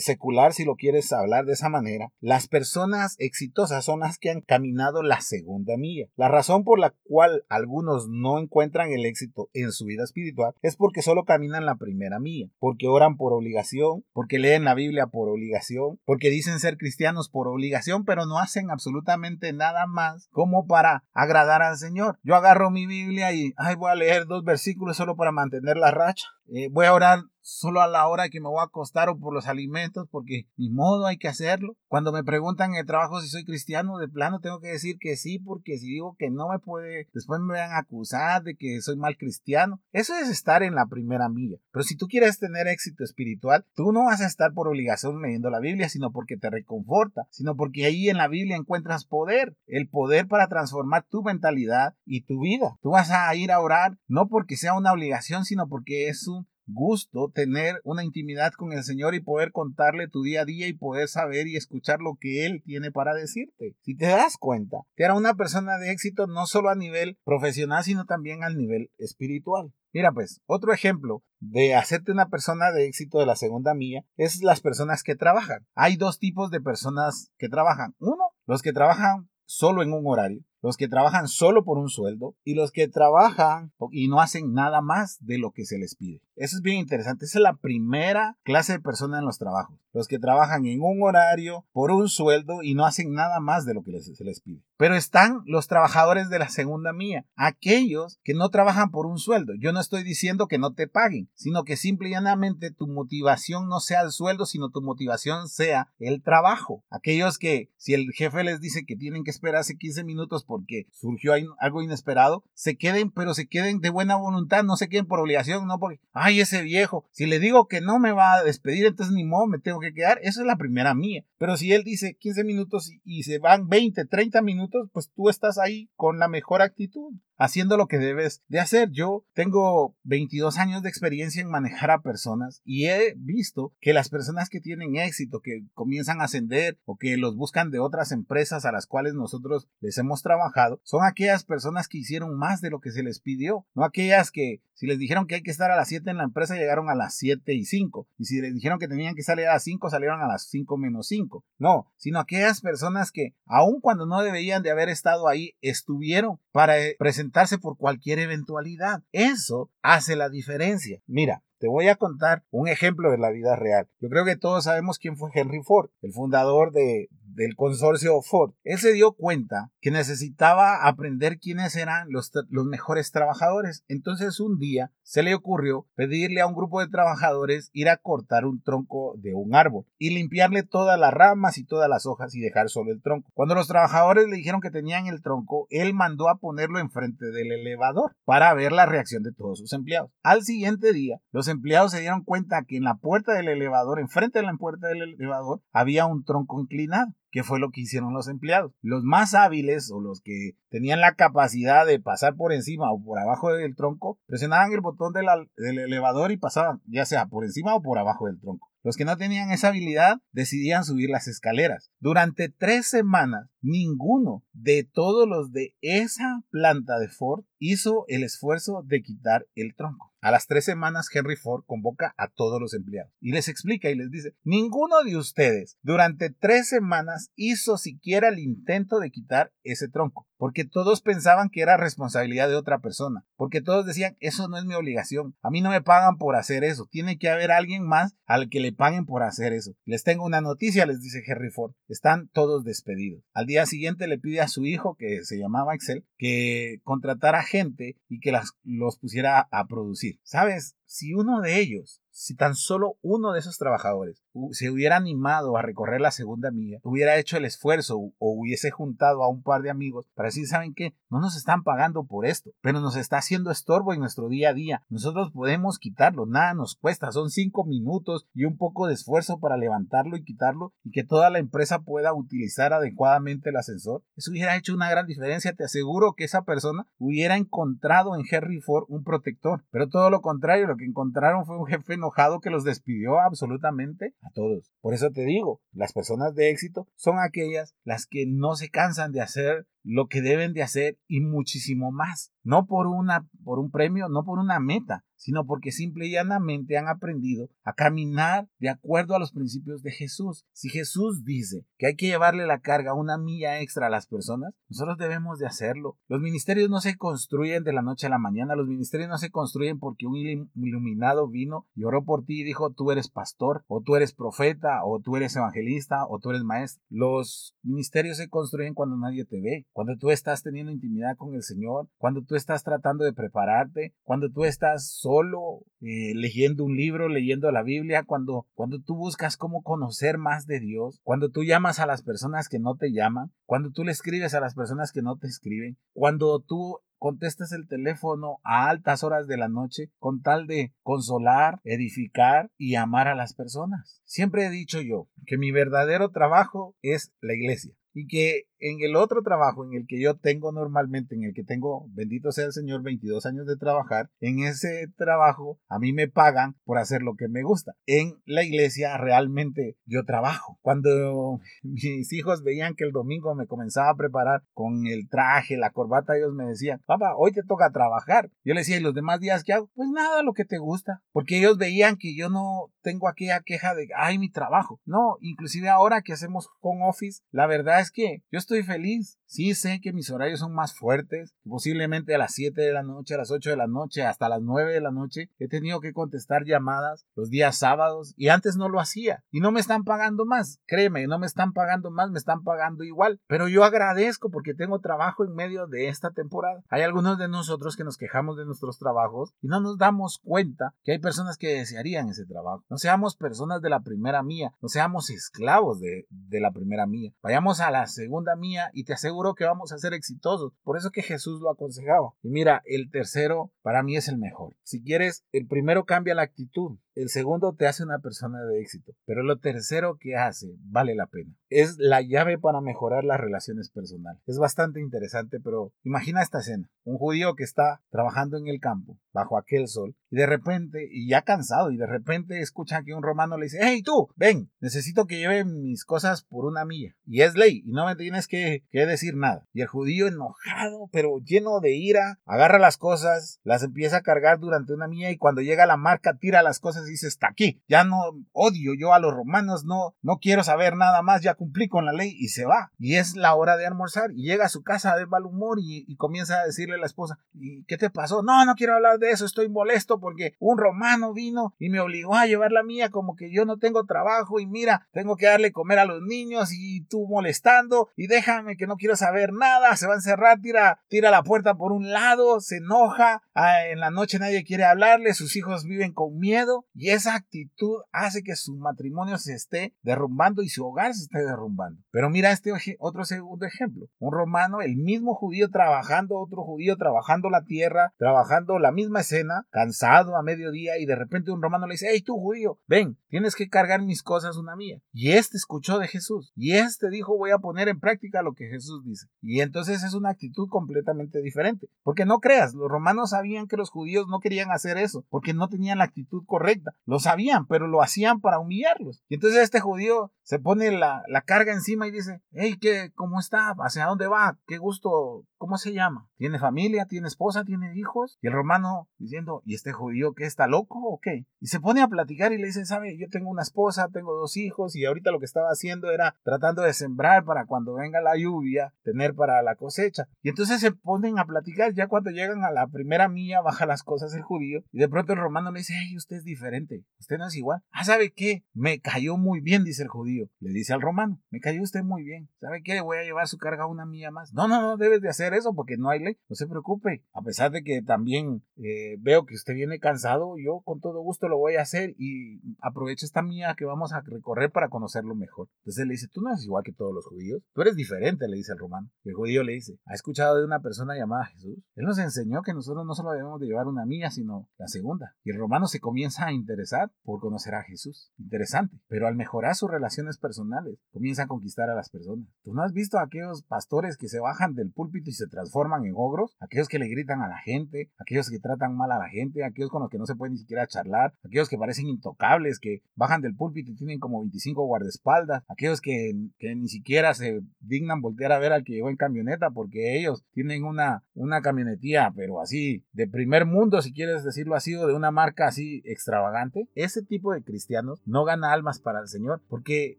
secular, 0.00 0.52
si 0.52 0.64
lo 0.64 0.76
quieres 0.76 1.12
hablar 1.12 1.44
de 1.44 1.52
esa 1.52 1.68
manera, 1.68 2.12
las 2.20 2.48
personas 2.48 3.16
exitosas 3.18 3.84
son 3.84 4.00
las 4.00 4.18
que 4.18 4.30
han 4.30 4.40
caminado 4.40 5.02
la 5.02 5.20
segunda 5.20 5.76
milla. 5.76 6.06
La 6.16 6.28
razón 6.28 6.64
por 6.64 6.78
la 6.78 6.94
cual 7.04 7.44
algunos 7.48 8.08
no 8.08 8.38
encuentran 8.38 8.90
el 8.92 9.06
éxito 9.06 9.48
en 9.52 9.72
su 9.72 9.84
vida 9.84 10.04
espiritual 10.04 10.54
es 10.62 10.76
porque 10.76 11.02
solo 11.02 11.24
caminan 11.24 11.66
la 11.66 11.76
primera 11.76 12.18
milla, 12.18 12.48
porque 12.58 12.88
oran 12.88 13.16
por 13.16 13.32
obligación, 13.32 14.04
porque 14.12 14.38
leen 14.38 14.64
la 14.64 14.74
Biblia 14.74 15.06
por 15.06 15.28
obligación, 15.28 15.98
porque 16.04 16.30
dicen 16.30 16.60
ser 16.60 16.76
cristianos 16.76 17.28
por 17.28 17.48
obligación, 17.48 18.04
pero 18.04 18.26
no 18.26 18.38
hacen 18.38 18.70
absolutamente 18.70 19.52
nada 19.52 19.86
más 19.86 20.28
como 20.30 20.66
para 20.66 21.04
agradar 21.12 21.62
al 21.62 21.76
Señor. 21.76 22.18
Yo 22.22 22.34
agarro 22.34 22.70
mi 22.70 22.86
Biblia 22.86 23.32
y 23.32 23.52
ay, 23.56 23.74
voy 23.74 23.90
a 23.90 23.96
leer 23.96 24.26
dos 24.26 24.44
versículos 24.44 24.96
solo 24.96 25.16
para 25.16 25.32
mantener 25.32 25.76
la 25.76 25.90
racha. 25.90 26.26
Eh, 26.54 26.68
voy 26.70 26.86
a 26.86 26.94
orar 26.94 27.20
solo 27.42 27.82
a 27.82 27.88
la 27.88 28.06
hora 28.08 28.28
que 28.28 28.40
me 28.40 28.48
voy 28.48 28.60
a 28.60 28.64
acostar 28.64 29.08
o 29.08 29.18
por 29.18 29.34
los 29.34 29.46
alimentos, 29.46 30.06
porque 30.10 30.46
ni 30.56 30.70
modo 30.70 31.06
hay 31.06 31.18
que 31.18 31.28
hacerlo. 31.28 31.76
Cuando 31.88 32.12
me 32.12 32.24
preguntan 32.24 32.70
en 32.70 32.76
el 32.76 32.86
trabajo 32.86 33.20
si 33.20 33.28
soy 33.28 33.44
cristiano, 33.44 33.98
de 33.98 34.08
plano 34.08 34.40
tengo 34.40 34.60
que 34.60 34.68
decir 34.68 34.96
que 34.98 35.16
sí, 35.16 35.38
porque 35.38 35.78
si 35.78 35.88
digo 35.88 36.16
que 36.18 36.30
no 36.30 36.48
me 36.48 36.58
puede, 36.58 37.08
después 37.12 37.40
me 37.40 37.54
van 37.54 37.72
a 37.72 37.78
acusar 37.78 38.42
de 38.42 38.56
que 38.56 38.80
soy 38.80 38.96
mal 38.96 39.16
cristiano. 39.16 39.82
Eso 39.92 40.14
es 40.16 40.28
estar 40.28 40.62
en 40.62 40.74
la 40.74 40.86
primera 40.86 41.28
milla. 41.28 41.58
Pero 41.72 41.82
si 41.82 41.96
tú 41.96 42.06
quieres 42.06 42.38
tener 42.38 42.68
éxito 42.68 43.04
espiritual, 43.04 43.66
tú 43.74 43.92
no 43.92 44.04
vas 44.04 44.20
a 44.20 44.26
estar 44.26 44.52
por 44.52 44.68
obligación 44.68 45.20
leyendo 45.20 45.50
la 45.50 45.60
Biblia, 45.60 45.88
sino 45.88 46.12
porque 46.12 46.36
te 46.36 46.50
reconforta, 46.50 47.26
sino 47.30 47.56
porque 47.56 47.84
ahí 47.84 48.08
en 48.08 48.16
la 48.16 48.28
Biblia 48.28 48.56
encuentras 48.56 49.04
poder, 49.04 49.56
el 49.66 49.88
poder 49.88 50.28
para 50.28 50.48
transformar 50.48 51.04
tu 51.08 51.22
mentalidad 51.22 51.94
y 52.04 52.22
tu 52.22 52.40
vida. 52.40 52.78
Tú 52.82 52.90
vas 52.90 53.10
a 53.10 53.34
ir 53.34 53.52
a 53.52 53.60
orar 53.60 53.98
no 54.06 54.28
porque 54.28 54.56
sea 54.56 54.74
una 54.74 54.92
obligación, 54.92 55.44
sino 55.44 55.68
porque 55.68 56.08
es 56.08 56.28
un 56.28 56.46
gusto 56.66 57.30
tener 57.34 57.80
una 57.84 58.04
intimidad 58.04 58.52
con 58.52 58.72
el 58.72 58.84
Señor 58.84 59.14
y 59.14 59.20
poder 59.20 59.52
contarle 59.52 60.08
tu 60.08 60.22
día 60.22 60.42
a 60.42 60.44
día 60.44 60.66
y 60.68 60.72
poder 60.72 61.08
saber 61.08 61.46
y 61.46 61.56
escuchar 61.56 62.00
lo 62.00 62.16
que 62.20 62.46
Él 62.46 62.62
tiene 62.64 62.90
para 62.90 63.14
decirte. 63.14 63.76
Si 63.82 63.96
te 63.96 64.06
das 64.06 64.36
cuenta, 64.36 64.78
que 64.96 65.04
era 65.04 65.14
una 65.14 65.34
persona 65.34 65.78
de 65.78 65.90
éxito 65.90 66.26
no 66.26 66.46
solo 66.46 66.70
a 66.70 66.74
nivel 66.74 67.18
profesional, 67.24 67.84
sino 67.84 68.04
también 68.04 68.44
al 68.44 68.56
nivel 68.56 68.90
espiritual. 68.98 69.72
Mira 69.92 70.12
pues, 70.12 70.40
otro 70.46 70.72
ejemplo 70.72 71.22
de 71.38 71.74
hacerte 71.74 72.12
una 72.12 72.30
persona 72.30 72.72
de 72.72 72.86
éxito 72.86 73.18
de 73.18 73.26
la 73.26 73.36
segunda 73.36 73.74
mía 73.74 74.04
es 74.16 74.42
las 74.42 74.60
personas 74.60 75.02
que 75.02 75.16
trabajan. 75.16 75.66
Hay 75.74 75.96
dos 75.96 76.18
tipos 76.18 76.50
de 76.50 76.60
personas 76.60 77.30
que 77.36 77.48
trabajan. 77.48 77.94
Uno, 77.98 78.30
los 78.46 78.62
que 78.62 78.72
trabajan 78.72 79.28
solo 79.44 79.82
en 79.82 79.92
un 79.92 80.04
horario 80.06 80.42
los 80.62 80.76
que 80.76 80.88
trabajan 80.88 81.28
solo 81.28 81.64
por 81.64 81.76
un 81.76 81.88
sueldo 81.88 82.36
y 82.44 82.54
los 82.54 82.70
que 82.70 82.88
trabajan 82.88 83.72
y 83.90 84.08
no 84.08 84.20
hacen 84.20 84.52
nada 84.52 84.80
más 84.80 85.18
de 85.20 85.38
lo 85.38 85.50
que 85.50 85.66
se 85.66 85.78
les 85.78 85.96
pide. 85.96 86.22
Eso 86.36 86.56
es 86.56 86.62
bien 86.62 86.78
interesante. 86.78 87.26
Esa 87.26 87.38
es 87.38 87.42
la 87.42 87.56
primera 87.56 88.38
clase 88.42 88.72
de 88.72 88.80
personas 88.80 89.20
en 89.20 89.26
los 89.26 89.38
trabajos. 89.38 89.78
Los 89.92 90.08
que 90.08 90.18
trabajan 90.18 90.64
en 90.64 90.80
un 90.80 91.02
horario 91.02 91.66
por 91.72 91.90
un 91.90 92.08
sueldo 92.08 92.62
y 92.62 92.74
no 92.74 92.86
hacen 92.86 93.12
nada 93.12 93.40
más 93.40 93.66
de 93.66 93.74
lo 93.74 93.82
que 93.82 94.00
se 94.00 94.24
les 94.24 94.40
pide. 94.40 94.62
Pero 94.78 94.94
están 94.96 95.42
los 95.44 95.66
trabajadores 95.66 96.30
de 96.30 96.38
la 96.38 96.48
segunda 96.48 96.92
mía, 96.94 97.26
aquellos 97.36 98.18
que 98.24 98.32
no 98.32 98.48
trabajan 98.48 98.90
por 98.90 99.06
un 99.06 99.18
sueldo. 99.18 99.52
Yo 99.60 99.72
no 99.72 99.80
estoy 99.80 100.02
diciendo 100.02 100.48
que 100.48 100.58
no 100.58 100.72
te 100.72 100.88
paguen, 100.88 101.28
sino 101.34 101.64
que 101.64 101.76
simple 101.76 102.08
y 102.08 102.12
llanamente 102.12 102.70
tu 102.70 102.86
motivación 102.86 103.68
no 103.68 103.80
sea 103.80 104.00
el 104.00 104.12
sueldo, 104.12 104.46
sino 104.46 104.70
tu 104.70 104.80
motivación 104.80 105.48
sea 105.48 105.92
el 105.98 106.22
trabajo. 106.22 106.82
Aquellos 106.90 107.38
que 107.38 107.70
si 107.76 107.92
el 107.92 108.10
jefe 108.12 108.42
les 108.44 108.60
dice 108.60 108.84
que 108.86 108.96
tienen 108.96 109.24
que 109.24 109.30
esperarse 109.30 109.76
15 109.76 110.04
minutos 110.04 110.44
porque 110.52 110.86
surgió 110.90 111.32
algo 111.60 111.80
inesperado, 111.80 112.44
se 112.52 112.76
queden, 112.76 113.10
pero 113.10 113.32
se 113.32 113.46
queden 113.46 113.80
de 113.80 113.88
buena 113.88 114.16
voluntad, 114.16 114.64
no 114.64 114.76
se 114.76 114.90
queden 114.90 115.06
por 115.06 115.18
obligación, 115.18 115.66
no 115.66 115.78
porque, 115.78 115.98
ay, 116.12 116.40
ese 116.40 116.60
viejo, 116.60 117.08
si 117.10 117.24
le 117.24 117.38
digo 117.38 117.68
que 117.68 117.80
no 117.80 117.98
me 117.98 118.12
va 118.12 118.34
a 118.34 118.44
despedir, 118.44 118.84
entonces 118.84 119.14
ni 119.14 119.24
modo, 119.24 119.46
me 119.46 119.58
tengo 119.58 119.80
que 119.80 119.94
quedar. 119.94 120.18
Esa 120.22 120.42
es 120.42 120.46
la 120.46 120.58
primera 120.58 120.92
mía. 120.94 121.24
Pero 121.38 121.56
si 121.56 121.72
él 121.72 121.84
dice 121.84 122.18
15 122.20 122.44
minutos 122.44 122.92
y 123.02 123.22
se 123.22 123.38
van 123.38 123.66
20, 123.66 124.04
30 124.04 124.42
minutos, 124.42 124.90
pues 124.92 125.10
tú 125.10 125.30
estás 125.30 125.56
ahí 125.56 125.88
con 125.96 126.18
la 126.18 126.28
mejor 126.28 126.60
actitud 126.60 127.14
haciendo 127.42 127.76
lo 127.76 127.88
que 127.88 127.98
debes 127.98 128.42
de 128.48 128.60
hacer. 128.60 128.90
Yo 128.90 129.24
tengo 129.34 129.96
22 130.04 130.58
años 130.58 130.82
de 130.82 130.88
experiencia 130.88 131.42
en 131.42 131.50
manejar 131.50 131.90
a 131.90 132.02
personas 132.02 132.62
y 132.64 132.86
he 132.86 133.14
visto 133.16 133.74
que 133.80 133.92
las 133.92 134.08
personas 134.08 134.48
que 134.48 134.60
tienen 134.60 134.96
éxito, 134.96 135.40
que 135.40 135.64
comienzan 135.74 136.20
a 136.20 136.24
ascender 136.24 136.78
o 136.84 136.96
que 136.96 137.16
los 137.16 137.36
buscan 137.36 137.70
de 137.70 137.80
otras 137.80 138.12
empresas 138.12 138.64
a 138.64 138.72
las 138.72 138.86
cuales 138.86 139.14
nosotros 139.14 139.68
les 139.80 139.98
hemos 139.98 140.22
trabajado, 140.22 140.80
son 140.84 141.04
aquellas 141.04 141.44
personas 141.44 141.88
que 141.88 141.98
hicieron 141.98 142.36
más 142.38 142.60
de 142.60 142.70
lo 142.70 142.80
que 142.80 142.92
se 142.92 143.02
les 143.02 143.20
pidió, 143.20 143.66
no 143.74 143.84
aquellas 143.84 144.30
que 144.30 144.62
si 144.74 144.88
les 144.88 144.98
dijeron 144.98 145.26
que 145.26 145.36
hay 145.36 145.42
que 145.42 145.50
estar 145.50 145.70
a 145.70 145.76
las 145.76 145.88
7 145.88 146.10
en 146.10 146.16
la 146.16 146.24
empresa 146.24 146.56
llegaron 146.56 146.90
a 146.90 146.96
las 146.96 147.14
7 147.14 147.54
y 147.54 147.64
5 147.64 148.08
y 148.18 148.24
si 148.24 148.40
les 148.40 148.52
dijeron 148.52 148.80
que 148.80 148.88
tenían 148.88 149.14
que 149.14 149.22
salir 149.22 149.46
a 149.46 149.52
las 149.52 149.62
5 149.62 149.90
salieron 149.90 150.20
a 150.20 150.26
las 150.26 150.48
5 150.48 150.76
menos 150.76 151.06
5. 151.06 151.44
No, 151.58 151.92
sino 151.96 152.18
aquellas 152.18 152.60
personas 152.60 153.12
que 153.12 153.34
aun 153.46 153.80
cuando 153.80 154.06
no 154.06 154.22
debían 154.22 154.64
de 154.64 154.70
haber 154.70 154.88
estado 154.88 155.28
ahí 155.28 155.54
estuvieron 155.60 156.40
para 156.50 156.74
presentar 156.98 157.31
por 157.60 157.76
cualquier 157.76 158.18
eventualidad. 158.18 159.02
Eso 159.12 159.70
hace 159.82 160.16
la 160.16 160.28
diferencia. 160.28 161.00
Mira, 161.06 161.42
te 161.58 161.68
voy 161.68 161.88
a 161.88 161.96
contar 161.96 162.44
un 162.50 162.68
ejemplo 162.68 163.10
de 163.10 163.18
la 163.18 163.30
vida 163.30 163.56
real. 163.56 163.88
Yo 164.00 164.08
creo 164.08 164.24
que 164.24 164.36
todos 164.36 164.64
sabemos 164.64 164.98
quién 164.98 165.16
fue 165.16 165.30
Henry 165.32 165.62
Ford, 165.62 165.90
el 166.00 166.12
fundador 166.12 166.72
de, 166.72 167.08
del 167.34 167.56
consorcio 167.56 168.20
Ford. 168.22 168.52
Él 168.64 168.78
se 168.78 168.92
dio 168.92 169.12
cuenta 169.12 169.70
que 169.80 169.90
necesitaba 169.90 170.86
aprender 170.86 171.38
quiénes 171.38 171.76
eran 171.76 172.08
los, 172.10 172.30
los 172.48 172.64
mejores 172.66 173.10
trabajadores. 173.10 173.84
Entonces 173.88 174.40
un 174.40 174.58
día 174.58 174.92
se 175.02 175.22
le 175.22 175.34
ocurrió 175.34 175.86
pedirle 175.94 176.40
a 176.40 176.46
un 176.46 176.54
grupo 176.54 176.80
de 176.80 176.88
trabajadores 176.88 177.70
ir 177.72 177.88
a 177.88 177.96
cortar 177.96 178.44
un 178.46 178.62
tronco 178.62 179.14
de 179.18 179.34
un 179.34 179.54
árbol 179.54 179.84
y 179.98 180.10
limpiarle 180.10 180.62
todas 180.62 180.98
las 180.98 181.12
ramas 181.12 181.58
y 181.58 181.64
todas 181.64 181.88
las 181.88 182.06
hojas 182.06 182.34
y 182.34 182.40
dejar 182.40 182.68
solo 182.68 182.92
el 182.92 183.02
tronco. 183.02 183.30
Cuando 183.34 183.54
los 183.54 183.68
trabajadores 183.68 184.26
le 184.28 184.36
dijeron 184.36 184.60
que 184.60 184.70
tenían 184.70 185.06
el 185.06 185.22
tronco, 185.22 185.66
él 185.70 185.94
mandó 185.94 186.28
a 186.28 186.38
ponerlo 186.38 186.78
enfrente 186.78 187.26
del 187.26 187.52
elevador 187.52 188.14
para 188.24 188.52
ver 188.54 188.72
la 188.72 188.86
reacción 188.86 189.22
de 189.22 189.32
todos 189.32 189.58
sus 189.58 189.72
empleados. 189.72 190.10
Al 190.22 190.42
siguiente 190.42 190.92
día, 190.92 191.18
los 191.32 191.48
empleados 191.48 191.92
se 191.92 192.00
dieron 192.00 192.24
cuenta 192.24 192.64
que 192.66 192.76
en 192.76 192.84
la 192.84 192.96
puerta 192.96 193.32
del 193.34 193.48
elevador, 193.48 194.00
enfrente 194.00 194.40
de 194.40 194.46
la 194.46 194.54
puerta 194.54 194.88
del 194.88 195.02
elevador, 195.02 195.62
había 195.72 196.06
un 196.06 196.24
tronco 196.24 196.60
inclinado. 196.60 197.12
¿Qué 197.32 197.42
fue 197.42 197.58
lo 197.58 197.70
que 197.70 197.80
hicieron 197.80 198.12
los 198.12 198.28
empleados? 198.28 198.72
Los 198.82 199.04
más 199.04 199.32
hábiles 199.32 199.90
o 199.90 200.02
los 200.02 200.20
que 200.20 200.50
tenían 200.68 201.00
la 201.00 201.14
capacidad 201.14 201.86
de 201.86 201.98
pasar 201.98 202.36
por 202.36 202.52
encima 202.52 202.92
o 202.92 203.02
por 203.02 203.18
abajo 203.18 203.54
del 203.54 203.74
tronco, 203.74 204.20
presionaban 204.26 204.70
el 204.70 204.82
botón 204.82 205.14
del, 205.14 205.26
elevador 205.56 206.30
y 206.30 206.36
pasaban, 206.36 206.82
ya 206.84 207.06
sea 207.06 207.26
por 207.26 207.44
encima 207.44 207.74
o 207.74 207.80
por 207.80 207.98
abajo 207.98 208.26
del 208.26 208.38
tronco. 208.38 208.70
Los 208.82 208.98
que 208.98 209.06
no 209.06 209.16
tenían 209.16 209.50
esa 209.50 209.68
habilidad 209.68 210.18
decidían 210.32 210.84
subir 210.84 211.08
las 211.08 211.26
escaleras. 211.26 211.90
Durante 212.00 212.50
tres 212.50 212.86
semanas, 212.86 213.48
ninguno 213.62 214.44
de 214.52 214.84
todos 214.84 215.28
los 215.28 215.52
de 215.52 215.74
esa 215.80 216.42
planta 216.50 216.98
de 216.98 217.08
Ford 217.08 217.44
hizo 217.58 218.04
el 218.08 218.24
esfuerzo 218.24 218.82
de 218.86 219.02
quitar 219.02 219.46
el 219.54 219.74
tronco. 219.74 220.12
A 220.20 220.30
las 220.30 220.46
tres 220.46 220.64
semanas, 220.64 221.08
Henry 221.12 221.36
Ford 221.36 221.64
convoca 221.66 222.14
a 222.16 222.28
todos 222.28 222.60
los 222.60 222.74
empleados 222.74 223.12
y 223.20 223.32
les 223.32 223.48
explica 223.48 223.90
y 223.90 223.94
les 223.94 224.10
dice, 224.10 224.34
ninguno 224.44 225.02
de 225.04 225.16
ustedes 225.16 225.78
durante 225.82 226.30
tres 226.30 226.68
semanas 226.68 227.30
hizo 227.34 227.78
siquiera 227.78 228.28
el 228.28 228.38
intento 228.38 228.98
de 228.98 229.10
quitar 229.10 229.52
ese 229.62 229.88
tronco 229.88 230.26
porque 230.42 230.64
todos 230.64 231.02
pensaban 231.02 231.50
que 231.50 231.60
era 231.60 231.76
responsabilidad 231.76 232.48
de 232.48 232.56
otra 232.56 232.80
persona, 232.80 233.24
porque 233.36 233.60
todos 233.60 233.86
decían, 233.86 234.16
eso 234.18 234.48
no 234.48 234.58
es 234.58 234.64
mi 234.64 234.74
obligación, 234.74 235.36
a 235.40 235.50
mí 235.50 235.60
no 235.60 235.70
me 235.70 235.82
pagan 235.82 236.18
por 236.18 236.34
hacer 236.34 236.64
eso, 236.64 236.88
tiene 236.90 237.16
que 237.16 237.28
haber 237.28 237.52
alguien 237.52 237.86
más 237.86 238.16
al 238.26 238.48
que 238.50 238.58
le 238.58 238.72
paguen 238.72 239.06
por 239.06 239.22
hacer 239.22 239.52
eso. 239.52 239.76
Les 239.84 240.02
tengo 240.02 240.24
una 240.24 240.40
noticia, 240.40 240.84
les 240.84 241.00
dice 241.00 241.22
Henry 241.24 241.50
Ford, 241.50 241.74
están 241.86 242.26
todos 242.32 242.64
despedidos. 242.64 243.22
Día 243.52 243.66
siguiente 243.66 244.06
le 244.06 244.18
pide 244.18 244.40
a 244.40 244.48
su 244.48 244.66
hijo, 244.66 244.96
que 244.98 245.24
se 245.24 245.38
llamaba 245.38 245.74
Excel, 245.74 246.04
que 246.18 246.80
contratara 246.82 247.42
gente 247.42 247.96
y 248.08 248.20
que 248.20 248.32
las, 248.32 248.52
los 248.64 248.98
pusiera 248.98 249.48
a 249.50 249.66
producir. 249.66 250.20
¿Sabes? 250.22 250.76
Si 250.84 251.14
uno 251.14 251.40
de 251.40 251.60
ellos 251.60 252.01
si 252.12 252.36
tan 252.36 252.54
solo 252.54 252.98
uno 253.02 253.32
de 253.32 253.40
esos 253.40 253.58
trabajadores 253.58 254.22
se 254.52 254.70
hubiera 254.70 254.96
animado 254.96 255.56
a 255.56 255.62
recorrer 255.62 256.00
la 256.00 256.10
segunda 256.10 256.50
milla, 256.50 256.78
hubiera 256.82 257.16
hecho 257.16 257.36
el 257.36 257.44
esfuerzo 257.44 257.98
o 257.98 258.14
hubiese 258.18 258.70
juntado 258.70 259.22
a 259.22 259.28
un 259.28 259.42
par 259.42 259.62
de 259.62 259.70
amigos 259.70 260.08
para 260.14 260.28
decir, 260.28 260.46
¿saben 260.46 260.74
qué? 260.74 260.94
No 261.10 261.20
nos 261.20 261.36
están 261.36 261.62
pagando 261.62 262.04
por 262.04 262.26
esto, 262.26 262.50
pero 262.60 262.80
nos 262.80 262.96
está 262.96 263.18
haciendo 263.18 263.50
estorbo 263.50 263.92
en 263.92 264.00
nuestro 264.00 264.28
día 264.28 264.50
a 264.50 264.54
día. 264.54 264.82
Nosotros 264.88 265.30
podemos 265.32 265.78
quitarlo, 265.78 266.26
nada 266.26 266.54
nos 266.54 266.76
cuesta, 266.76 267.12
son 267.12 267.30
cinco 267.30 267.64
minutos 267.64 268.26
y 268.34 268.44
un 268.44 268.56
poco 268.56 268.86
de 268.86 268.94
esfuerzo 268.94 269.38
para 269.38 269.56
levantarlo 269.56 270.16
y 270.16 270.24
quitarlo 270.24 270.72
y 270.84 270.90
que 270.90 271.04
toda 271.04 271.30
la 271.30 271.38
empresa 271.38 271.80
pueda 271.80 272.14
utilizar 272.14 272.72
adecuadamente 272.72 273.50
el 273.50 273.56
ascensor. 273.56 274.02
Eso 274.16 274.30
hubiera 274.30 274.56
hecho 274.56 274.74
una 274.74 274.90
gran 274.90 275.06
diferencia. 275.06 275.54
Te 275.54 275.64
aseguro 275.64 276.14
que 276.14 276.24
esa 276.24 276.42
persona 276.42 276.86
hubiera 276.98 277.36
encontrado 277.36 278.14
en 278.16 278.24
Henry 278.30 278.60
Ford 278.60 278.84
un 278.88 279.04
protector, 279.04 279.64
pero 279.70 279.88
todo 279.88 280.10
lo 280.10 280.20
contrario, 280.20 280.66
lo 280.66 280.76
que 280.76 280.84
encontraron 280.84 281.46
fue 281.46 281.58
un 281.58 281.66
jefe 281.66 281.96
enojado 282.02 282.40
que 282.40 282.50
los 282.50 282.64
despidió 282.64 283.20
absolutamente 283.20 284.14
a 284.22 284.30
todos. 284.34 284.72
Por 284.80 284.92
eso 284.92 285.10
te 285.10 285.22
digo, 285.22 285.60
las 285.72 285.92
personas 285.92 286.34
de 286.34 286.50
éxito 286.50 286.88
son 286.96 287.20
aquellas 287.20 287.74
las 287.84 288.06
que 288.06 288.26
no 288.26 288.56
se 288.56 288.70
cansan 288.70 289.12
de 289.12 289.20
hacer 289.20 289.66
lo 289.84 290.06
que 290.08 290.22
deben 290.22 290.52
de 290.52 290.62
hacer 290.62 290.98
y 291.08 291.20
muchísimo 291.20 291.92
más. 291.92 292.32
No 292.44 292.66
por, 292.66 292.86
una, 292.86 293.28
por 293.44 293.58
un 293.58 293.70
premio, 293.70 294.08
no 294.08 294.24
por 294.24 294.38
una 294.38 294.58
meta, 294.58 295.04
sino 295.22 295.46
porque 295.46 295.70
simple 295.70 296.08
y 296.08 296.10
llanamente 296.10 296.76
han 296.76 296.88
aprendido 296.88 297.48
a 297.62 297.74
caminar 297.74 298.48
de 298.58 298.68
acuerdo 298.68 299.14
a 299.14 299.20
los 299.20 299.30
principios 299.30 299.82
de 299.82 299.92
Jesús. 299.92 300.44
Si 300.52 300.68
Jesús 300.68 301.24
dice 301.24 301.64
que 301.78 301.86
hay 301.86 301.94
que 301.94 302.06
llevarle 302.06 302.44
la 302.46 302.60
carga 302.60 302.94
una 302.94 303.18
milla 303.18 303.60
extra 303.60 303.86
a 303.86 303.90
las 303.90 304.08
personas, 304.08 304.52
nosotros 304.68 304.98
debemos 304.98 305.38
de 305.38 305.46
hacerlo. 305.46 305.96
Los 306.08 306.20
ministerios 306.20 306.68
no 306.68 306.80
se 306.80 306.96
construyen 306.96 307.62
de 307.62 307.72
la 307.72 307.82
noche 307.82 308.08
a 308.08 308.10
la 308.10 308.18
mañana, 308.18 308.56
los 308.56 308.66
ministerios 308.66 309.08
no 309.08 309.18
se 309.18 309.30
construyen 309.30 309.78
porque 309.78 310.06
un 310.06 310.16
iluminado 310.56 311.28
vino 311.28 311.68
y 311.76 311.84
oró 311.84 312.04
por 312.04 312.24
ti 312.24 312.40
y 312.40 312.44
dijo 312.44 312.72
tú 312.72 312.90
eres 312.90 313.08
pastor, 313.08 313.64
o 313.68 313.80
tú 313.80 313.94
eres 313.94 314.14
profeta, 314.14 314.84
o 314.84 314.98
tú 314.98 315.16
eres 315.16 315.36
evangelista, 315.36 316.04
o 316.08 316.18
tú 316.18 316.30
eres 316.30 316.42
maestro. 316.42 316.82
Los 316.88 317.54
ministerios 317.62 318.16
se 318.16 318.28
construyen 318.28 318.74
cuando 318.74 318.96
nadie 318.96 319.24
te 319.24 319.40
ve, 319.40 319.66
cuando 319.72 319.96
tú 319.96 320.10
estás 320.10 320.42
teniendo 320.42 320.72
intimidad 320.72 321.16
con 321.16 321.34
el 321.34 321.42
Señor, 321.42 321.88
cuando 321.96 322.22
tú 322.22 322.36
estás 322.36 322.62
tratando 322.62 323.04
de 323.04 323.12
prepararte, 323.12 323.94
cuando 324.02 324.30
tú 324.30 324.44
estás 324.44 324.90
solo 324.90 325.64
eh, 325.80 326.12
leyendo 326.14 326.64
un 326.64 326.76
libro, 326.76 327.08
leyendo 327.08 327.50
la 327.50 327.62
Biblia, 327.62 328.04
cuando, 328.04 328.46
cuando 328.54 328.80
tú 328.80 328.96
buscas 328.96 329.36
cómo 329.36 329.62
conocer 329.62 330.18
más 330.18 330.46
de 330.46 330.60
Dios, 330.60 331.00
cuando 331.02 331.30
tú 331.30 331.44
llamas 331.44 331.80
a 331.80 331.86
las 331.86 332.02
personas 332.02 332.48
que 332.48 332.58
no 332.58 332.76
te 332.76 332.92
llaman, 332.92 333.32
cuando 333.46 333.70
tú 333.70 333.84
le 333.84 333.92
escribes 333.92 334.34
a 334.34 334.40
las 334.40 334.54
personas 334.54 334.92
que 334.92 335.02
no 335.02 335.16
te 335.16 335.26
escriben, 335.26 335.76
cuando 335.92 336.40
tú 336.40 336.78
contestas 337.02 337.50
el 337.50 337.66
teléfono 337.66 338.38
a 338.44 338.70
altas 338.70 339.02
horas 339.02 339.26
de 339.26 339.36
la 339.36 339.48
noche 339.48 339.90
con 339.98 340.22
tal 340.22 340.46
de 340.46 340.72
consolar, 340.82 341.58
edificar 341.64 342.52
y 342.56 342.76
amar 342.76 343.08
a 343.08 343.16
las 343.16 343.34
personas. 343.34 344.00
Siempre 344.04 344.46
he 344.46 344.50
dicho 344.50 344.80
yo 344.80 345.08
que 345.26 345.36
mi 345.36 345.50
verdadero 345.50 346.10
trabajo 346.10 346.76
es 346.80 347.12
la 347.20 347.34
iglesia 347.34 347.74
y 347.92 348.06
que 348.06 348.44
en 348.62 348.80
el 348.80 348.96
otro 348.96 349.22
trabajo 349.22 349.64
en 349.64 349.74
el 349.74 349.86
que 349.86 350.00
yo 350.00 350.16
tengo 350.16 350.52
normalmente, 350.52 351.14
en 351.14 351.24
el 351.24 351.34
que 351.34 351.42
tengo, 351.42 351.86
bendito 351.90 352.30
sea 352.30 352.46
el 352.46 352.52
Señor, 352.52 352.82
22 352.82 353.26
años 353.26 353.46
de 353.46 353.56
trabajar, 353.56 354.08
en 354.20 354.38
ese 354.40 354.86
trabajo 354.96 355.58
a 355.68 355.78
mí 355.78 355.92
me 355.92 356.08
pagan 356.08 356.54
por 356.64 356.78
hacer 356.78 357.02
lo 357.02 357.16
que 357.16 357.28
me 357.28 357.42
gusta. 357.42 357.72
En 357.86 358.14
la 358.24 358.44
iglesia 358.44 358.96
realmente 358.98 359.76
yo 359.84 360.04
trabajo. 360.04 360.58
Cuando 360.62 361.40
mis 361.62 362.12
hijos 362.12 362.42
veían 362.44 362.74
que 362.74 362.84
el 362.84 362.92
domingo 362.92 363.34
me 363.34 363.46
comenzaba 363.46 363.90
a 363.90 363.96
preparar 363.96 364.44
con 364.52 364.86
el 364.86 365.08
traje, 365.08 365.56
la 365.56 365.70
corbata, 365.70 366.16
ellos 366.16 366.32
me 366.32 366.44
decían, 366.44 366.80
papá, 366.86 367.14
hoy 367.16 367.32
te 367.32 367.42
toca 367.42 367.70
trabajar. 367.70 368.30
Yo 368.44 368.54
les 368.54 368.66
decía, 368.66 368.80
¿y 368.80 368.82
los 368.82 368.94
demás 368.94 369.20
días 369.20 369.42
qué 369.42 369.54
hago? 369.54 369.70
Pues 369.74 369.88
nada, 369.90 370.22
lo 370.22 370.34
que 370.34 370.44
te 370.44 370.58
gusta. 370.58 371.02
Porque 371.10 371.38
ellos 371.38 371.58
veían 371.58 371.96
que 371.96 372.14
yo 372.16 372.30
no 372.30 372.70
tengo 372.82 373.08
aquella 373.08 373.40
queja 373.40 373.74
de, 373.74 373.88
ay, 373.96 374.18
mi 374.18 374.30
trabajo. 374.30 374.80
No, 374.84 375.16
inclusive 375.20 375.68
ahora 375.68 376.02
que 376.02 376.12
hacemos 376.12 376.48
con 376.60 376.82
office, 376.82 377.22
la 377.30 377.46
verdad 377.46 377.80
es 377.80 377.90
que 377.90 378.22
yo 378.30 378.38
estoy 378.38 378.51
estoy 378.52 378.62
feliz. 378.64 379.18
Sí 379.24 379.54
sé 379.54 379.80
que 379.80 379.94
mis 379.94 380.10
horarios 380.10 380.40
son 380.40 380.52
más 380.52 380.74
fuertes. 380.74 381.34
Posiblemente 381.48 382.14
a 382.14 382.18
las 382.18 382.34
7 382.34 382.60
de 382.60 382.72
la 382.74 382.82
noche, 382.82 383.14
a 383.14 383.16
las 383.16 383.30
8 383.30 383.48
de 383.48 383.56
la 383.56 383.66
noche, 383.66 384.04
hasta 384.04 384.28
las 384.28 384.42
9 384.42 384.74
de 384.74 384.80
la 384.82 384.90
noche 384.90 385.30
he 385.38 385.48
tenido 385.48 385.80
que 385.80 385.94
contestar 385.94 386.44
llamadas 386.44 387.06
los 387.14 387.30
días 387.30 387.56
sábados 387.56 388.12
y 388.18 388.28
antes 388.28 388.56
no 388.56 388.68
lo 388.68 388.78
hacía. 388.78 389.24
Y 389.30 389.40
no 389.40 389.50
me 389.50 389.60
están 389.60 389.84
pagando 389.84 390.26
más. 390.26 390.60
Créeme, 390.66 391.06
no 391.06 391.18
me 391.18 391.24
están 391.24 391.54
pagando 391.54 391.90
más, 391.90 392.10
me 392.10 392.18
están 392.18 392.42
pagando 392.42 392.84
igual. 392.84 393.20
Pero 393.26 393.48
yo 393.48 393.64
agradezco 393.64 394.28
porque 394.28 394.52
tengo 394.52 394.80
trabajo 394.80 395.24
en 395.24 395.34
medio 395.34 395.66
de 395.66 395.88
esta 395.88 396.10
temporada. 396.10 396.62
Hay 396.68 396.82
algunos 396.82 397.16
de 397.16 397.28
nosotros 397.28 397.74
que 397.74 397.84
nos 397.84 397.96
quejamos 397.96 398.36
de 398.36 398.44
nuestros 398.44 398.78
trabajos 398.78 399.32
y 399.40 399.48
no 399.48 399.60
nos 399.60 399.78
damos 399.78 400.20
cuenta 400.22 400.74
que 400.82 400.92
hay 400.92 400.98
personas 400.98 401.38
que 401.38 401.54
desearían 401.54 402.10
ese 402.10 402.26
trabajo. 402.26 402.64
No 402.68 402.76
seamos 402.76 403.16
personas 403.16 403.62
de 403.62 403.70
la 403.70 403.80
primera 403.80 404.22
mía, 404.22 404.52
no 404.60 404.68
seamos 404.68 405.08
esclavos 405.08 405.80
de, 405.80 406.06
de 406.10 406.40
la 406.40 406.52
primera 406.52 406.86
mía. 406.86 407.12
Vayamos 407.22 407.60
a 407.60 407.70
la 407.70 407.86
segunda 407.86 408.36
mía 408.36 408.41
y 408.72 408.84
te 408.84 408.92
aseguro 408.92 409.34
que 409.34 409.44
vamos 409.44 409.72
a 409.72 409.78
ser 409.78 409.94
exitosos. 409.94 410.52
Por 410.64 410.76
eso 410.76 410.90
que 410.90 411.02
Jesús 411.02 411.40
lo 411.40 411.50
aconsejaba. 411.50 412.14
Y 412.22 412.28
mira, 412.28 412.62
el 412.66 412.90
tercero 412.90 413.50
para 413.62 413.82
mí 413.82 413.96
es 413.96 414.08
el 414.08 414.18
mejor. 414.18 414.54
Si 414.62 414.82
quieres, 414.82 415.24
el 415.32 415.46
primero 415.46 415.84
cambia 415.84 416.14
la 416.14 416.22
actitud. 416.22 416.78
El 416.94 417.08
segundo 417.08 417.54
te 417.54 417.66
hace 417.66 417.82
una 417.82 418.00
persona 418.00 418.44
de 418.44 418.60
éxito, 418.60 418.92
pero 419.06 419.22
lo 419.22 419.38
tercero 419.38 419.96
que 419.98 420.16
hace 420.16 420.54
vale 420.58 420.94
la 420.94 421.06
pena. 421.06 421.34
Es 421.48 421.78
la 421.78 422.02
llave 422.02 422.38
para 422.38 422.60
mejorar 422.60 423.04
las 423.04 423.18
relaciones 423.18 423.70
personales. 423.70 424.22
Es 424.26 424.38
bastante 424.38 424.80
interesante, 424.80 425.40
pero 425.40 425.72
imagina 425.84 426.22
esta 426.22 426.40
escena. 426.40 426.70
Un 426.84 426.98
judío 426.98 427.34
que 427.34 427.44
está 427.44 427.82
trabajando 427.90 428.36
en 428.36 428.46
el 428.46 428.60
campo, 428.60 428.98
bajo 429.12 429.38
aquel 429.38 429.68
sol, 429.68 429.96
y 430.10 430.16
de 430.16 430.26
repente, 430.26 430.86
y 430.90 431.08
ya 431.08 431.22
cansado, 431.22 431.70
y 431.70 431.78
de 431.78 431.86
repente 431.86 432.40
escucha 432.40 432.82
que 432.82 432.92
un 432.92 433.02
romano 433.02 433.38
le 433.38 433.44
dice, 433.44 433.60
hey 433.62 433.82
tú, 433.82 434.08
ven, 434.16 434.50
necesito 434.60 435.06
que 435.06 435.18
lleve 435.18 435.44
mis 435.44 435.86
cosas 435.86 436.24
por 436.24 436.44
una 436.44 436.66
milla. 436.66 436.94
Y 437.06 437.22
es 437.22 437.34
ley, 437.34 437.62
y 437.64 437.72
no 437.72 437.86
me 437.86 437.96
tienes 437.96 438.28
que, 438.28 438.64
decir 438.70 439.16
nada. 439.16 439.46
Y 439.54 439.62
el 439.62 439.68
judío 439.68 440.08
enojado, 440.08 440.90
pero 440.92 441.20
lleno 441.24 441.60
de 441.60 441.74
ira, 441.74 442.18
agarra 442.26 442.58
las 442.58 442.76
cosas, 442.76 443.40
las 443.44 443.62
empieza 443.62 443.98
a 443.98 444.02
cargar 444.02 444.38
durante 444.40 444.74
una 444.74 444.88
milla 444.88 445.10
y 445.10 445.16
cuando 445.16 445.40
llega 445.40 445.64
a 445.64 445.68
la 445.68 445.76
marca 445.76 446.18
tira 446.18 446.42
las 446.42 446.58
cosas 446.58 446.81
dice, 446.90 447.08
está 447.08 447.28
aquí, 447.28 447.62
ya 447.68 447.84
no 447.84 447.98
odio 448.32 448.72
yo 448.78 448.94
a 448.94 448.98
los 448.98 449.14
romanos, 449.14 449.64
no, 449.64 449.94
no 450.02 450.18
quiero 450.18 450.42
saber 450.44 450.76
nada 450.76 451.02
más, 451.02 451.22
ya 451.22 451.34
cumplí 451.34 451.68
con 451.68 451.84
la 451.84 451.92
ley 451.92 452.14
y 452.18 452.28
se 452.28 452.44
va. 452.44 452.72
Y 452.78 452.96
es 452.96 453.16
la 453.16 453.34
hora 453.34 453.56
de 453.56 453.66
almorzar 453.66 454.10
y 454.12 454.24
llega 454.24 454.46
a 454.46 454.50
su 454.50 454.62
casa 454.62 454.96
de 454.96 455.06
mal 455.06 455.26
humor 455.26 455.58
y, 455.60 455.84
y 455.86 455.96
comienza 455.96 456.40
a 456.40 456.46
decirle 456.46 456.74
a 456.74 456.78
la 456.78 456.86
esposa, 456.86 457.18
¿y 457.34 457.64
qué 457.64 457.76
te 457.76 457.90
pasó? 457.90 458.22
No, 458.22 458.44
no 458.44 458.54
quiero 458.54 458.74
hablar 458.74 458.98
de 458.98 459.10
eso, 459.10 459.24
estoy 459.24 459.48
molesto 459.48 460.00
porque 460.00 460.34
un 460.38 460.58
romano 460.58 461.12
vino 461.12 461.54
y 461.58 461.68
me 461.68 461.80
obligó 461.80 462.14
a 462.14 462.26
llevar 462.26 462.52
la 462.52 462.62
mía 462.62 462.90
como 462.90 463.16
que 463.16 463.32
yo 463.32 463.44
no 463.44 463.58
tengo 463.58 463.84
trabajo 463.84 464.40
y 464.40 464.46
mira, 464.46 464.88
tengo 464.92 465.16
que 465.16 465.26
darle 465.26 465.52
comer 465.52 465.78
a 465.78 465.84
los 465.84 466.02
niños 466.02 466.50
y 466.52 466.84
tú 466.84 467.06
molestando 467.06 467.90
y 467.96 468.06
déjame 468.06 468.56
que 468.56 468.66
no 468.66 468.76
quiero 468.76 468.96
saber 468.96 469.32
nada, 469.32 469.76
se 469.76 469.86
va 469.86 469.94
a 469.94 469.96
encerrar, 469.96 470.40
tira, 470.40 470.80
tira 470.88 471.10
la 471.10 471.22
puerta 471.22 471.54
por 471.54 471.72
un 471.72 471.90
lado, 471.90 472.40
se 472.40 472.58
enoja, 472.58 473.22
ah, 473.34 473.66
en 473.66 473.80
la 473.80 473.90
noche 473.90 474.18
nadie 474.18 474.44
quiere 474.44 474.64
hablarle, 474.64 475.14
sus 475.14 475.36
hijos 475.36 475.64
viven 475.64 475.92
con 475.92 476.18
miedo 476.18 476.66
y 476.74 476.90
esa 476.90 477.14
actitud 477.14 477.82
hace 477.92 478.22
que 478.22 478.36
su 478.36 478.56
matrimonio 478.56 479.18
se 479.18 479.34
esté 479.34 479.74
derrumbando 479.82 480.42
y 480.42 480.48
su 480.48 480.64
hogar 480.66 480.94
se 480.94 481.02
esté 481.02 481.18
derrumbando. 481.18 481.82
Pero 481.90 482.10
mira 482.10 482.32
este 482.32 482.52
otro 482.78 483.04
segundo 483.04 483.46
ejemplo. 483.46 483.86
Un 483.98 484.12
romano, 484.12 484.60
el 484.60 484.76
mismo 484.76 485.14
judío 485.14 485.50
trabajando, 485.50 486.18
otro 486.18 486.42
judío 486.44 486.76
trabajando 486.76 487.30
la 487.30 487.44
tierra, 487.44 487.92
trabajando 487.98 488.58
la 488.58 488.72
misma 488.72 489.00
escena, 489.00 489.46
cansado 489.50 490.16
a 490.16 490.22
mediodía 490.22 490.78
y 490.78 490.86
de 490.86 490.96
repente 490.96 491.30
un 491.30 491.42
romano 491.42 491.66
le 491.66 491.74
dice, 491.74 491.88
hey 491.90 492.02
tú 492.02 492.16
judío, 492.16 492.58
ven, 492.66 492.96
tienes 493.08 493.34
que 493.34 493.48
cargar 493.48 493.82
mis 493.82 494.02
cosas 494.02 494.36
una 494.36 494.56
mía. 494.56 494.80
Y 494.92 495.12
este 495.12 495.36
escuchó 495.36 495.78
de 495.78 495.88
Jesús 495.88 496.32
y 496.36 496.52
este 496.54 496.88
dijo 496.90 497.16
voy 497.16 497.30
a 497.30 497.38
poner 497.38 497.68
en 497.68 497.80
práctica 497.80 498.22
lo 498.22 498.34
que 498.34 498.48
Jesús 498.48 498.84
dice. 498.84 499.08
Y 499.20 499.40
entonces 499.40 499.82
es 499.82 499.94
una 499.94 500.10
actitud 500.10 500.48
completamente 500.48 501.20
diferente. 501.20 501.68
Porque 501.82 502.04
no 502.04 502.20
creas, 502.20 502.54
los 502.54 502.70
romanos 502.70 503.10
sabían 503.10 503.46
que 503.46 503.56
los 503.56 503.70
judíos 503.70 504.06
no 504.08 504.20
querían 504.20 504.50
hacer 504.50 504.78
eso, 504.78 505.04
porque 505.10 505.34
no 505.34 505.48
tenían 505.48 505.78
la 505.78 505.84
actitud 505.84 506.22
correcta. 506.26 506.61
Lo 506.86 506.98
sabían, 506.98 507.46
pero 507.46 507.66
lo 507.66 507.82
hacían 507.82 508.20
para 508.20 508.38
humillarlos. 508.38 509.02
Y 509.08 509.14
entonces 509.14 509.42
este 509.42 509.60
judío 509.60 510.12
se 510.22 510.38
pone 510.38 510.70
la, 510.70 511.02
la 511.08 511.22
carga 511.22 511.52
encima 511.52 511.86
y 511.86 511.90
dice, 511.90 512.22
hey, 512.32 512.56
¿qué, 512.60 512.90
¿cómo 512.94 513.18
está? 513.18 513.54
¿Hacia 513.58 513.86
dónde 513.86 514.06
va? 514.06 514.38
¿Qué 514.46 514.58
gusto? 514.58 515.24
¿Cómo 515.36 515.58
se 515.58 515.72
llama? 515.72 516.08
¿Tiene 516.16 516.38
familia? 516.38 516.86
¿Tiene 516.86 517.08
esposa? 517.08 517.44
¿Tiene 517.44 517.76
hijos? 517.76 518.18
Y 518.22 518.28
el 518.28 518.32
romano 518.32 518.88
diciendo, 518.98 519.42
¿y 519.44 519.54
este 519.54 519.72
judío 519.72 520.14
qué 520.14 520.24
está 520.24 520.46
loco 520.46 520.78
o 520.84 521.00
qué? 521.00 521.26
Y 521.40 521.48
se 521.48 521.58
pone 521.58 521.82
a 521.82 521.88
platicar 521.88 522.32
y 522.32 522.38
le 522.38 522.46
dice, 522.46 522.64
¿sabe? 522.64 522.96
Yo 522.96 523.08
tengo 523.10 523.28
una 523.28 523.42
esposa, 523.42 523.88
tengo 523.92 524.14
dos 524.14 524.36
hijos 524.36 524.76
y 524.76 524.84
ahorita 524.84 525.10
lo 525.10 525.18
que 525.18 525.24
estaba 525.24 525.48
haciendo 525.48 525.90
era 525.90 526.14
tratando 526.22 526.62
de 526.62 526.72
sembrar 526.72 527.24
para 527.24 527.46
cuando 527.46 527.74
venga 527.74 528.00
la 528.00 528.16
lluvia, 528.16 528.72
tener 528.84 529.14
para 529.14 529.42
la 529.42 529.56
cosecha. 529.56 530.06
Y 530.22 530.28
entonces 530.28 530.60
se 530.60 530.70
ponen 530.70 531.18
a 531.18 531.24
platicar, 531.24 531.74
ya 531.74 531.88
cuando 531.88 532.10
llegan 532.10 532.44
a 532.44 532.52
la 532.52 532.68
primera 532.68 533.08
milla 533.08 533.40
baja 533.40 533.66
las 533.66 533.82
cosas 533.82 534.14
el 534.14 534.22
judío 534.22 534.62
y 534.70 534.78
de 534.78 534.88
pronto 534.88 535.12
el 535.12 535.18
romano 535.18 535.50
le 535.50 535.60
dice, 535.60 535.74
hey, 535.76 535.96
usted 535.96 536.16
es 536.16 536.24
diferente 536.24 536.51
usted 536.98 537.18
no 537.18 537.26
es 537.26 537.36
igual. 537.36 537.62
Ah, 537.70 537.84
¿sabe 537.84 538.12
qué? 538.12 538.44
Me 538.52 538.80
cayó 538.80 539.16
muy 539.16 539.40
bien, 539.40 539.64
dice 539.64 539.82
el 539.82 539.88
judío. 539.88 540.28
Le 540.40 540.50
dice 540.50 540.72
al 540.72 540.80
romano, 540.80 541.20
me 541.30 541.40
cayó 541.40 541.62
usted 541.62 541.82
muy 541.82 542.04
bien. 542.04 542.28
¿Sabe 542.40 542.62
qué? 542.62 542.80
Voy 542.80 542.98
a 542.98 543.04
llevar 543.04 543.28
su 543.28 543.38
carga 543.38 543.66
una 543.66 543.86
mía 543.86 544.10
más. 544.10 544.32
No, 544.32 544.48
no, 544.48 544.60
no 544.60 544.76
debes 544.76 545.00
de 545.00 545.08
hacer 545.08 545.34
eso 545.34 545.54
porque 545.54 545.76
no 545.76 545.90
hay 545.90 546.00
ley. 546.00 546.18
No 546.28 546.36
se 546.36 546.46
preocupe. 546.46 547.04
A 547.12 547.22
pesar 547.22 547.50
de 547.50 547.62
que 547.62 547.82
también 547.82 548.42
eh, 548.56 548.96
veo 549.00 549.26
que 549.26 549.34
usted 549.34 549.54
viene 549.54 549.78
cansado, 549.78 550.34
yo 550.38 550.60
con 550.64 550.80
todo 550.80 551.00
gusto 551.00 551.28
lo 551.28 551.38
voy 551.38 551.56
a 551.56 551.62
hacer 551.62 551.94
y 551.98 552.40
aprovecho 552.60 553.06
esta 553.06 553.22
mía 553.22 553.54
que 553.56 553.64
vamos 553.64 553.92
a 553.92 554.00
recorrer 554.00 554.50
para 554.50 554.68
conocerlo 554.68 555.14
mejor. 555.14 555.48
Entonces 555.58 555.86
le 555.86 555.92
dice, 555.92 556.08
tú 556.08 556.20
no 556.20 556.30
eres 556.30 556.44
igual 556.44 556.64
que 556.64 556.72
todos 556.72 556.94
los 556.94 557.06
judíos. 557.06 557.42
Tú 557.54 557.62
eres 557.62 557.76
diferente, 557.76 558.28
le 558.28 558.36
dice 558.36 558.52
el 558.52 558.58
romano. 558.58 558.90
Y 559.04 559.10
el 559.10 559.14
judío 559.14 559.42
le 559.42 559.52
dice, 559.52 559.78
¿ha 559.86 559.94
escuchado 559.94 560.38
de 560.38 560.44
una 560.44 560.60
persona 560.60 560.96
llamada 560.96 561.26
Jesús? 561.26 561.58
Él 561.74 561.84
nos 561.84 561.98
enseñó 561.98 562.42
que 562.42 562.54
nosotros 562.54 562.86
no 562.86 562.94
solo 562.94 563.12
debemos 563.12 563.40
de 563.40 563.46
llevar 563.46 563.66
una 563.66 563.86
mía, 563.86 564.10
sino 564.10 564.48
la 564.58 564.68
segunda. 564.68 565.16
Y 565.24 565.30
el 565.30 565.38
romano 565.38 565.66
se 565.66 565.80
comienza 565.80 566.26
a 566.26 566.32
interesar 566.42 566.90
por 567.02 567.20
conocer 567.20 567.54
a 567.54 567.62
Jesús. 567.62 568.12
Interesante. 568.18 568.76
Pero 568.88 569.06
al 569.06 569.16
mejorar 569.16 569.54
sus 569.54 569.70
relaciones 569.70 570.18
personales, 570.18 570.78
comienza 570.90 571.24
a 571.24 571.26
conquistar 571.26 571.70
a 571.70 571.74
las 571.74 571.90
personas. 571.90 572.26
¿Tú 572.42 572.52
no 572.52 572.62
has 572.62 572.72
visto 572.72 572.98
a 572.98 573.02
aquellos 573.02 573.42
pastores 573.44 573.96
que 573.96 574.08
se 574.08 574.20
bajan 574.20 574.54
del 574.54 574.70
púlpito 574.70 575.10
y 575.10 575.14
se 575.14 575.28
transforman 575.28 575.84
en 575.84 575.94
ogros? 575.96 576.36
Aquellos 576.40 576.68
que 576.68 576.78
le 576.78 576.88
gritan 576.88 577.22
a 577.22 577.28
la 577.28 577.38
gente, 577.38 577.90
aquellos 577.98 578.28
que 578.28 578.38
tratan 578.38 578.76
mal 578.76 578.92
a 578.92 578.98
la 578.98 579.08
gente, 579.08 579.44
aquellos 579.44 579.70
con 579.70 579.82
los 579.82 579.90
que 579.90 579.98
no 579.98 580.06
se 580.06 580.14
puede 580.14 580.32
ni 580.32 580.38
siquiera 580.38 580.66
charlar, 580.66 581.14
aquellos 581.24 581.48
que 581.48 581.58
parecen 581.58 581.86
intocables, 581.86 582.58
que 582.58 582.82
bajan 582.94 583.20
del 583.20 583.34
púlpito 583.34 583.70
y 583.70 583.76
tienen 583.76 583.98
como 583.98 584.20
25 584.20 584.66
guardaespaldas, 584.66 585.44
aquellos 585.48 585.80
que, 585.80 586.12
que 586.38 586.54
ni 586.54 586.68
siquiera 586.68 587.14
se 587.14 587.40
dignan 587.60 588.00
voltear 588.00 588.32
a 588.32 588.38
ver 588.38 588.52
al 588.52 588.64
que 588.64 588.74
llegó 588.74 588.90
en 588.90 588.96
camioneta 588.96 589.50
porque 589.50 589.98
ellos 589.98 590.24
tienen 590.32 590.64
una, 590.64 591.04
una 591.14 591.40
camionetía, 591.40 592.12
pero 592.14 592.40
así, 592.40 592.84
de 592.92 593.06
primer 593.06 593.46
mundo, 593.46 593.82
si 593.82 593.92
quieres 593.92 594.24
decirlo 594.24 594.54
así, 594.54 594.74
o 594.74 594.86
de 594.86 594.94
una 594.94 595.10
marca 595.10 595.46
así 595.46 595.82
extravagante. 595.84 596.31
Ese 596.74 597.02
tipo 597.02 597.32
de 597.32 597.42
cristianos 597.42 598.00
no 598.06 598.24
gana 598.24 598.52
almas 598.52 598.80
para 598.80 599.00
el 599.00 599.08
Señor 599.08 599.42
porque 599.48 599.98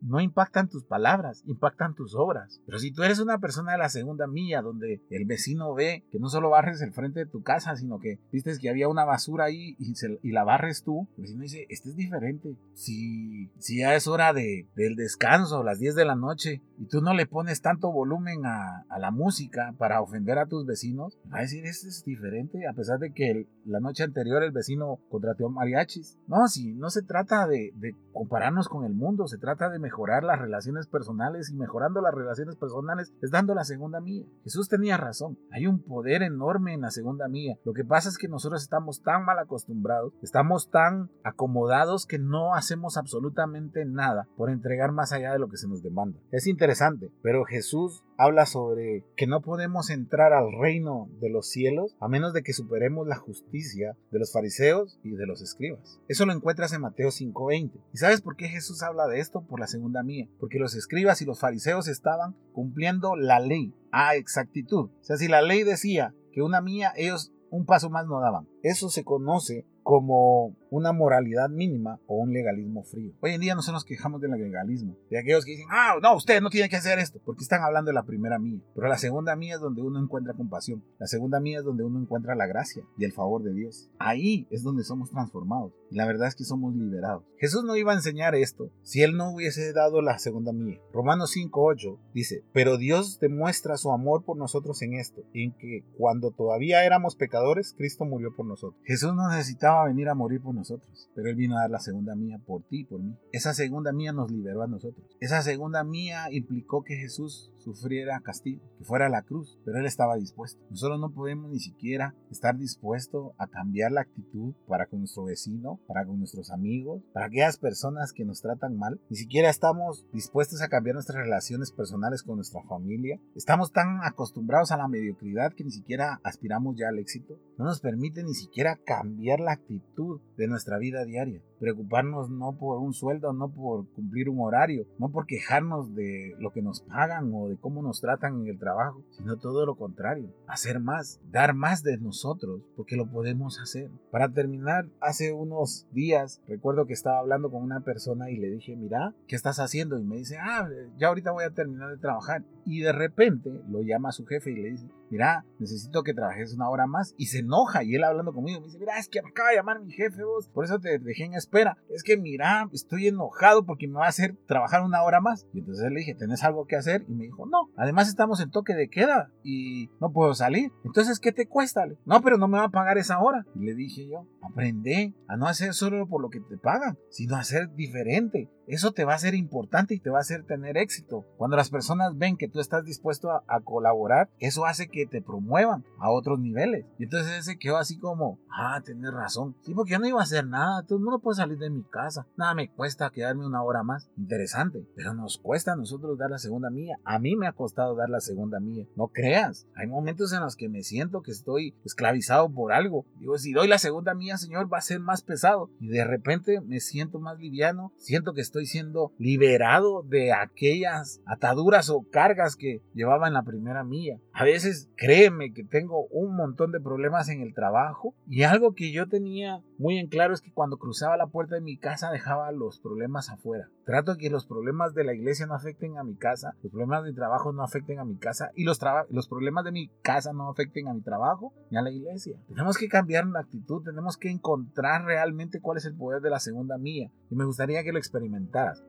no 0.00 0.20
impactan 0.20 0.68
tus 0.68 0.84
palabras, 0.84 1.42
impactan 1.46 1.94
tus 1.94 2.14
obras. 2.14 2.60
Pero 2.66 2.78
si 2.78 2.92
tú 2.92 3.02
eres 3.02 3.20
una 3.20 3.38
persona 3.38 3.72
de 3.72 3.78
la 3.78 3.88
segunda 3.88 4.26
milla, 4.26 4.62
donde 4.62 5.02
el 5.10 5.24
vecino 5.24 5.74
ve 5.74 6.04
que 6.10 6.18
no 6.18 6.28
solo 6.28 6.50
barres 6.50 6.80
el 6.82 6.92
frente 6.92 7.20
de 7.20 7.26
tu 7.26 7.42
casa, 7.42 7.76
sino 7.76 7.98
que 7.98 8.18
viste 8.32 8.50
que 8.60 8.70
había 8.70 8.88
una 8.88 9.04
basura 9.04 9.44
ahí 9.44 9.76
y, 9.78 9.94
y 10.22 10.32
la 10.32 10.44
barres 10.44 10.82
tú, 10.82 11.08
el 11.16 11.22
vecino 11.22 11.42
dice, 11.42 11.66
este 11.68 11.90
es 11.90 11.96
diferente. 11.96 12.56
Si, 12.74 13.50
si 13.58 13.78
ya 13.78 13.94
es 13.94 14.06
hora 14.06 14.32
de, 14.32 14.66
del 14.74 14.96
descanso, 14.96 15.62
las 15.62 15.78
10 15.78 15.94
de 15.94 16.04
la 16.04 16.16
noche, 16.16 16.62
y 16.78 16.86
tú 16.86 17.00
no 17.00 17.14
le 17.14 17.26
pones 17.26 17.60
tanto 17.62 17.92
volumen 17.92 18.46
a, 18.46 18.84
a 18.88 18.98
la 18.98 19.10
música 19.10 19.74
para 19.78 20.00
ofender 20.00 20.38
a 20.38 20.46
tus 20.46 20.66
vecinos, 20.66 21.18
va 21.32 21.38
a 21.38 21.42
decir, 21.42 21.64
este 21.66 21.88
es 21.88 22.04
diferente, 22.04 22.66
a 22.66 22.72
pesar 22.72 22.98
de 22.98 23.12
que 23.12 23.46
la 23.64 23.80
noche 23.80 24.02
anterior 24.02 24.42
el 24.42 24.52
vecino 24.52 24.98
contrató 25.08 25.48
mariachis. 25.48 26.18
No, 26.26 26.46
si 26.48 26.74
no 26.74 26.90
se 26.90 27.02
trata 27.02 27.46
de, 27.46 27.72
compararnos 28.12 28.68
con 28.68 28.84
el 28.84 28.94
mundo, 28.94 29.26
se 29.26 29.38
trata 29.38 29.68
de 29.68 29.78
mejorar 29.78 30.24
las 30.24 30.38
relaciones 30.38 30.86
personales 30.86 31.50
y 31.50 31.56
mejorando 31.56 32.00
las 32.00 32.14
relaciones 32.14 32.56
personales 32.56 33.12
es 33.22 33.30
dando 33.30 33.54
la 33.54 33.64
segunda 33.64 34.00
mía. 34.00 34.26
Jesús 34.44 34.68
tenía 34.68 34.96
razón, 34.96 35.38
hay 35.50 35.66
un 35.66 35.82
poder 35.82 36.22
enorme 36.22 36.74
en 36.74 36.82
la 36.82 36.90
segunda 36.90 37.28
mía. 37.28 37.56
Lo 37.64 37.72
que 37.72 37.84
pasa 37.84 38.08
es 38.08 38.18
que 38.18 38.28
nosotros 38.28 38.62
estamos 38.62 39.02
tan 39.02 39.24
mal 39.24 39.38
acostumbrados, 39.38 40.12
estamos 40.22 40.70
tan 40.70 41.10
acomodados 41.24 42.06
que 42.06 42.18
no 42.18 42.54
hacemos 42.54 42.96
absolutamente 42.96 43.84
nada 43.84 44.28
por 44.36 44.50
entregar 44.50 44.92
más 44.92 45.12
allá 45.12 45.32
de 45.32 45.38
lo 45.38 45.48
que 45.48 45.56
se 45.56 45.68
nos 45.68 45.82
demanda. 45.82 46.20
Es 46.30 46.46
interesante, 46.46 47.10
pero 47.22 47.44
Jesús 47.44 48.04
habla 48.16 48.44
sobre 48.44 49.04
que 49.16 49.26
no 49.26 49.40
podemos 49.40 49.88
entrar 49.88 50.32
al 50.32 50.52
reino 50.52 51.08
de 51.20 51.30
los 51.30 51.48
cielos 51.48 51.96
a 52.00 52.08
menos 52.08 52.34
de 52.34 52.42
que 52.42 52.52
superemos 52.52 53.06
la 53.06 53.16
justicia 53.16 53.96
de 54.10 54.18
los 54.18 54.32
fariseos 54.32 54.98
y 55.02 55.12
de 55.12 55.26
los 55.26 55.40
escribas. 55.40 56.00
Eso 56.10 56.26
lo 56.26 56.32
encuentras 56.32 56.72
en 56.72 56.80
Mateo 56.80 57.12
5:20. 57.12 57.84
¿Y 57.92 57.96
sabes 57.98 58.20
por 58.20 58.34
qué 58.34 58.48
Jesús 58.48 58.82
habla 58.82 59.06
de 59.06 59.20
esto? 59.20 59.42
Por 59.42 59.60
la 59.60 59.68
segunda 59.68 60.02
mía. 60.02 60.28
Porque 60.40 60.58
los 60.58 60.74
escribas 60.74 61.22
y 61.22 61.24
los 61.24 61.38
fariseos 61.38 61.86
estaban 61.86 62.34
cumpliendo 62.52 63.14
la 63.14 63.38
ley 63.38 63.76
a 63.92 64.16
exactitud. 64.16 64.90
O 64.90 65.04
sea, 65.04 65.18
si 65.18 65.28
la 65.28 65.40
ley 65.40 65.62
decía 65.62 66.12
que 66.32 66.42
una 66.42 66.60
mía, 66.60 66.92
ellos 66.96 67.32
un 67.48 67.64
paso 67.64 67.90
más 67.90 68.08
no 68.08 68.18
daban. 68.18 68.48
Eso 68.64 68.88
se 68.88 69.04
conoce 69.04 69.68
como 69.90 70.54
una 70.70 70.92
moralidad 70.92 71.50
mínima 71.50 71.98
o 72.06 72.14
un 72.18 72.32
legalismo 72.32 72.84
frío. 72.84 73.12
Hoy 73.20 73.32
en 73.32 73.40
día 73.40 73.56
no 73.56 73.60
nos 73.72 73.84
quejamos 73.84 74.20
del 74.20 74.30
legalismo, 74.30 74.96
de 75.10 75.18
aquellos 75.18 75.44
que 75.44 75.50
dicen, 75.50 75.66
ah, 75.68 75.96
no, 76.00 76.14
usted 76.14 76.40
no 76.40 76.48
tiene 76.48 76.68
que 76.68 76.76
hacer 76.76 77.00
esto, 77.00 77.20
porque 77.24 77.42
están 77.42 77.64
hablando 77.64 77.88
de 77.88 77.94
la 77.94 78.04
primera 78.04 78.38
mía. 78.38 78.60
Pero 78.72 78.86
la 78.86 78.98
segunda 78.98 79.34
mía 79.34 79.56
es 79.56 79.60
donde 79.60 79.82
uno 79.82 80.00
encuentra 80.00 80.34
compasión, 80.34 80.84
la 81.00 81.08
segunda 81.08 81.40
mía 81.40 81.58
es 81.58 81.64
donde 81.64 81.82
uno 81.82 82.00
encuentra 82.00 82.36
la 82.36 82.46
gracia 82.46 82.84
y 82.96 83.04
el 83.04 83.12
favor 83.12 83.42
de 83.42 83.52
Dios. 83.52 83.90
Ahí 83.98 84.46
es 84.50 84.62
donde 84.62 84.84
somos 84.84 85.10
transformados 85.10 85.72
y 85.90 85.96
la 85.96 86.06
verdad 86.06 86.28
es 86.28 86.36
que 86.36 86.44
somos 86.44 86.72
liberados. 86.76 87.24
Jesús 87.38 87.64
no 87.64 87.74
iba 87.74 87.90
a 87.90 87.96
enseñar 87.96 88.36
esto 88.36 88.70
si 88.82 89.02
él 89.02 89.16
no 89.16 89.32
hubiese 89.32 89.72
dado 89.72 90.02
la 90.02 90.20
segunda 90.20 90.52
mía. 90.52 90.78
Romanos 90.92 91.34
5.8 91.36 91.98
dice, 92.14 92.44
pero 92.52 92.76
Dios 92.76 93.18
demuestra 93.18 93.76
su 93.76 93.90
amor 93.90 94.24
por 94.24 94.36
nosotros 94.36 94.82
en 94.82 94.94
esto, 94.94 95.22
en 95.34 95.50
que 95.52 95.82
cuando 95.96 96.30
todavía 96.30 96.84
éramos 96.84 97.16
pecadores, 97.16 97.74
Cristo 97.76 98.04
murió 98.04 98.32
por 98.36 98.46
nosotros. 98.46 98.80
Jesús 98.84 99.14
no 99.16 99.28
necesitaba 99.28 99.79
venir 99.86 100.08
a 100.08 100.14
morir 100.14 100.40
por 100.40 100.54
nosotros, 100.54 101.10
pero 101.14 101.28
Él 101.28 101.36
vino 101.36 101.56
a 101.56 101.62
dar 101.62 101.70
la 101.70 101.80
segunda 101.80 102.14
mía 102.14 102.40
por 102.44 102.62
ti 102.62 102.80
y 102.80 102.84
por 102.84 103.00
mí. 103.02 103.16
Esa 103.32 103.54
segunda 103.54 103.92
mía 103.92 104.12
nos 104.12 104.30
liberó 104.30 104.62
a 104.62 104.66
nosotros. 104.66 105.06
Esa 105.20 105.42
segunda 105.42 105.84
mía 105.84 106.26
implicó 106.30 106.82
que 106.82 106.96
Jesús 106.96 107.52
sufriera 107.58 108.20
castigo, 108.20 108.62
que 108.78 108.84
fuera 108.84 109.08
la 109.08 109.22
cruz, 109.22 109.58
pero 109.64 109.78
Él 109.78 109.86
estaba 109.86 110.16
dispuesto. 110.16 110.60
Nosotros 110.70 111.00
no 111.00 111.12
podemos 111.12 111.50
ni 111.50 111.60
siquiera 111.60 112.14
estar 112.30 112.56
dispuestos 112.56 113.32
a 113.38 113.46
cambiar 113.46 113.92
la 113.92 114.02
actitud 114.02 114.54
para 114.66 114.86
con 114.86 115.00
nuestro 115.00 115.24
vecino, 115.24 115.80
para 115.86 116.06
con 116.06 116.18
nuestros 116.18 116.50
amigos, 116.50 117.02
para 117.12 117.26
aquellas 117.26 117.58
personas 117.58 118.12
que 118.12 118.24
nos 118.24 118.40
tratan 118.40 118.76
mal. 118.76 119.00
Ni 119.10 119.16
siquiera 119.16 119.50
estamos 119.50 120.06
dispuestos 120.12 120.62
a 120.62 120.68
cambiar 120.68 120.94
nuestras 120.94 121.22
relaciones 121.22 121.72
personales 121.72 122.22
con 122.22 122.36
nuestra 122.36 122.62
familia. 122.62 123.20
Estamos 123.34 123.72
tan 123.72 124.00
acostumbrados 124.02 124.72
a 124.72 124.76
la 124.76 124.88
mediocridad 124.88 125.52
que 125.52 125.64
ni 125.64 125.70
siquiera 125.70 126.20
aspiramos 126.24 126.76
ya 126.76 126.88
al 126.88 126.98
éxito. 126.98 127.38
No 127.58 127.64
nos 127.64 127.80
permite 127.80 128.22
ni 128.22 128.34
siquiera 128.34 128.78
cambiar 128.84 129.40
la 129.40 129.56
actitud 129.60 130.20
de 130.36 130.48
nuestra 130.48 130.78
vida 130.78 131.04
diaria 131.04 131.40
preocuparnos 131.60 132.30
no 132.30 132.56
por 132.58 132.78
un 132.80 132.94
sueldo, 132.94 133.32
no 133.32 133.52
por 133.52 133.86
cumplir 133.92 134.30
un 134.30 134.40
horario, 134.40 134.86
no 134.98 135.10
por 135.10 135.26
quejarnos 135.26 135.94
de 135.94 136.34
lo 136.38 136.50
que 136.52 136.62
nos 136.62 136.80
pagan 136.80 137.30
o 137.34 137.48
de 137.48 137.58
cómo 137.58 137.82
nos 137.82 138.00
tratan 138.00 138.40
en 138.40 138.48
el 138.48 138.58
trabajo, 138.58 139.04
sino 139.10 139.36
todo 139.36 139.66
lo 139.66 139.76
contrario, 139.76 140.34
hacer 140.48 140.80
más, 140.80 141.20
dar 141.30 141.54
más 141.54 141.82
de 141.82 141.98
nosotros, 141.98 142.62
porque 142.76 142.96
lo 142.96 143.10
podemos 143.10 143.60
hacer. 143.60 143.90
Para 144.10 144.32
terminar, 144.32 144.88
hace 145.00 145.32
unos 145.32 145.86
días 145.92 146.40
recuerdo 146.48 146.86
que 146.86 146.94
estaba 146.94 147.18
hablando 147.18 147.50
con 147.50 147.62
una 147.62 147.80
persona 147.80 148.30
y 148.30 148.36
le 148.36 148.50
dije, 148.50 148.74
mira, 148.74 149.14
¿qué 149.28 149.36
estás 149.36 149.60
haciendo? 149.60 149.98
Y 149.98 150.04
me 150.04 150.16
dice, 150.16 150.38
ah, 150.40 150.66
ya 150.96 151.08
ahorita 151.08 151.30
voy 151.30 151.44
a 151.44 151.50
terminar 151.50 151.90
de 151.90 151.98
trabajar. 151.98 152.42
Y 152.64 152.80
de 152.80 152.92
repente 152.92 153.50
lo 153.68 153.82
llama 153.82 154.08
a 154.08 154.12
su 154.12 154.24
jefe 154.24 154.50
y 154.52 154.54
le 154.54 154.70
dice, 154.70 154.88
mira, 155.10 155.44
necesito 155.58 156.02
que 156.02 156.14
trabajes 156.14 156.54
una 156.54 156.70
hora 156.70 156.86
más. 156.86 157.14
Y 157.18 157.26
se 157.26 157.40
enoja 157.40 157.84
y 157.84 157.96
él 157.96 158.04
hablando 158.04 158.32
conmigo 158.32 158.60
me 158.60 158.66
dice, 158.66 158.78
mira, 158.78 158.98
es 158.98 159.08
que 159.08 159.22
me 159.22 159.32
acaba 159.50 159.52
de 159.52 159.56
llamar 159.56 159.80
mi 159.80 159.92
jefe 159.92 160.22
vos, 160.22 160.48
por 160.48 160.64
eso 160.64 160.78
te 160.78 160.98
dejé 160.98 161.24
en 161.24 161.34
espera. 161.34 161.76
Es 161.88 162.02
que 162.02 162.16
mira, 162.16 162.68
estoy 162.72 163.08
enojado 163.08 163.64
porque 163.64 163.88
me 163.88 163.98
va 163.98 164.06
a 164.06 164.08
hacer 164.08 164.36
trabajar 164.46 164.82
una 164.82 165.02
hora 165.02 165.20
más. 165.20 165.46
Y 165.52 165.60
entonces 165.60 165.90
le 165.90 165.98
dije, 165.98 166.14
¿tenés 166.14 166.44
algo 166.44 166.66
que 166.66 166.76
hacer? 166.76 167.04
Y 167.08 167.14
me 167.14 167.24
dijo, 167.24 167.46
no, 167.46 167.70
además 167.76 168.08
estamos 168.08 168.40
en 168.40 168.50
toque 168.50 168.74
de 168.74 168.88
queda 168.88 169.30
y 169.42 169.90
no 170.00 170.12
puedo 170.12 170.34
salir. 170.34 170.70
Entonces, 170.84 171.18
¿qué 171.20 171.32
te 171.32 171.46
cuesta? 171.46 171.84
No, 172.04 172.20
pero 172.20 172.36
no 172.36 172.48
me 172.48 172.58
va 172.58 172.64
a 172.64 172.70
pagar 172.70 172.98
esa 172.98 173.20
hora. 173.20 173.46
Y 173.54 173.60
le 173.60 173.74
dije 173.74 174.06
yo, 174.08 174.26
aprende 174.42 175.14
a 175.28 175.36
no 175.36 175.46
hacer 175.46 175.74
solo 175.74 176.06
por 176.06 176.20
lo 176.20 176.30
que 176.30 176.40
te 176.40 176.58
pagan, 176.58 176.98
sino 177.10 177.36
a 177.36 177.40
hacer 177.40 177.72
diferente. 177.74 178.50
Eso 178.70 178.92
te 178.92 179.04
va 179.04 179.14
a 179.14 179.18
ser 179.18 179.34
importante 179.34 179.94
y 179.94 179.98
te 179.98 180.10
va 180.10 180.18
a 180.18 180.20
hacer 180.20 180.44
tener 180.44 180.76
éxito. 180.76 181.26
Cuando 181.36 181.56
las 181.56 181.70
personas 181.70 182.16
ven 182.16 182.36
que 182.36 182.46
tú 182.46 182.60
estás 182.60 182.84
dispuesto 182.84 183.32
a, 183.32 183.42
a 183.48 183.60
colaborar, 183.60 184.30
eso 184.38 184.64
hace 184.64 184.88
que 184.88 185.06
te 185.06 185.20
promuevan 185.20 185.84
a 185.98 186.10
otros 186.10 186.38
niveles. 186.38 186.86
Y 186.96 187.04
entonces 187.04 187.32
ese 187.32 187.58
quedó 187.58 187.78
así 187.78 187.98
como, 187.98 188.38
ah, 188.48 188.80
tienes 188.84 189.12
razón. 189.12 189.56
Sí, 189.62 189.74
porque 189.74 189.92
yo 189.92 189.98
no 189.98 190.06
iba 190.06 190.20
a 190.20 190.22
hacer 190.22 190.46
nada. 190.46 190.84
Todo 190.84 190.98
el 190.98 191.04
mundo 191.04 191.18
puede 191.18 191.36
salir 191.36 191.58
de 191.58 191.68
mi 191.68 191.82
casa. 191.82 192.28
Nada 192.36 192.54
me 192.54 192.70
cuesta 192.70 193.10
quedarme 193.10 193.44
una 193.44 193.62
hora 193.64 193.82
más. 193.82 194.08
Interesante. 194.16 194.86
Pero 194.94 195.14
nos 195.14 195.38
cuesta 195.38 195.72
a 195.72 195.76
nosotros 195.76 196.16
dar 196.16 196.30
la 196.30 196.38
segunda 196.38 196.70
mía. 196.70 196.96
A 197.04 197.18
mí 197.18 197.34
me 197.34 197.48
ha 197.48 197.52
costado 197.52 197.96
dar 197.96 198.08
la 198.08 198.20
segunda 198.20 198.60
mía. 198.60 198.86
No 198.94 199.08
creas. 199.08 199.66
Hay 199.74 199.88
momentos 199.88 200.32
en 200.32 200.42
los 200.42 200.54
que 200.54 200.68
me 200.68 200.84
siento 200.84 201.22
que 201.22 201.32
estoy 201.32 201.74
esclavizado 201.84 202.48
por 202.48 202.72
algo. 202.72 203.04
Digo, 203.18 203.36
si 203.36 203.52
doy 203.52 203.66
la 203.66 203.78
segunda 203.78 204.14
mía, 204.14 204.36
Señor, 204.36 204.72
va 204.72 204.78
a 204.78 204.82
ser 204.82 205.00
más 205.00 205.22
pesado. 205.22 205.70
Y 205.80 205.88
de 205.88 206.04
repente 206.04 206.60
me 206.60 206.78
siento 206.78 207.18
más 207.18 207.36
liviano. 207.36 207.92
Siento 207.96 208.32
que 208.32 208.40
estoy 208.40 208.59
siendo 208.66 209.12
liberado 209.18 210.02
de 210.02 210.32
aquellas 210.32 211.20
ataduras 211.26 211.90
o 211.90 212.06
cargas 212.10 212.56
que 212.56 212.82
llevaba 212.94 213.28
en 213.28 213.34
la 213.34 213.42
primera 213.42 213.84
mía. 213.84 214.18
A 214.32 214.44
veces 214.44 214.90
créeme 214.96 215.52
que 215.52 215.64
tengo 215.64 216.06
un 216.10 216.36
montón 216.36 216.72
de 216.72 216.80
problemas 216.80 217.28
en 217.28 217.40
el 217.40 217.54
trabajo 217.54 218.14
y 218.26 218.42
algo 218.42 218.74
que 218.74 218.92
yo 218.92 219.08
tenía 219.08 219.62
muy 219.78 219.98
en 219.98 220.08
claro 220.08 220.34
es 220.34 220.40
que 220.40 220.52
cuando 220.52 220.78
cruzaba 220.78 221.16
la 221.16 221.28
puerta 221.28 221.54
de 221.54 221.60
mi 221.60 221.78
casa 221.78 222.10
dejaba 222.10 222.52
los 222.52 222.80
problemas 222.80 223.30
afuera. 223.30 223.68
Trato 223.84 224.12
de 224.12 224.18
que 224.18 224.30
los 224.30 224.46
problemas 224.46 224.94
de 224.94 225.04
la 225.04 225.14
iglesia 225.14 225.46
no 225.46 225.54
afecten 225.54 225.98
a 225.98 226.04
mi 226.04 226.16
casa, 226.16 226.54
los 226.62 226.70
problemas 226.70 227.04
de 227.04 227.12
trabajo 227.12 227.52
no 227.52 227.62
afecten 227.62 227.98
a 227.98 228.04
mi 228.04 228.16
casa 228.16 228.50
y 228.54 228.64
los, 228.64 228.78
los 229.08 229.28
problemas 229.28 229.64
de 229.64 229.72
mi 229.72 229.88
casa 230.02 230.32
no 230.32 230.48
afecten 230.48 230.88
a 230.88 230.94
mi 230.94 231.02
trabajo 231.02 231.52
ni 231.70 231.78
a 231.78 231.82
la 231.82 231.90
iglesia. 231.90 232.38
Tenemos 232.48 232.76
que 232.76 232.88
cambiar 232.88 233.26
la 233.26 233.40
actitud, 233.40 233.82
tenemos 233.82 234.16
que 234.16 234.30
encontrar 234.30 235.04
realmente 235.04 235.60
cuál 235.60 235.78
es 235.78 235.84
el 235.86 235.96
poder 235.96 236.20
de 236.20 236.30
la 236.30 236.40
segunda 236.40 236.78
mía. 236.78 237.10
Y 237.30 237.34
me 237.34 237.44
gustaría 237.44 237.82
que 237.82 237.92
lo 237.92 237.98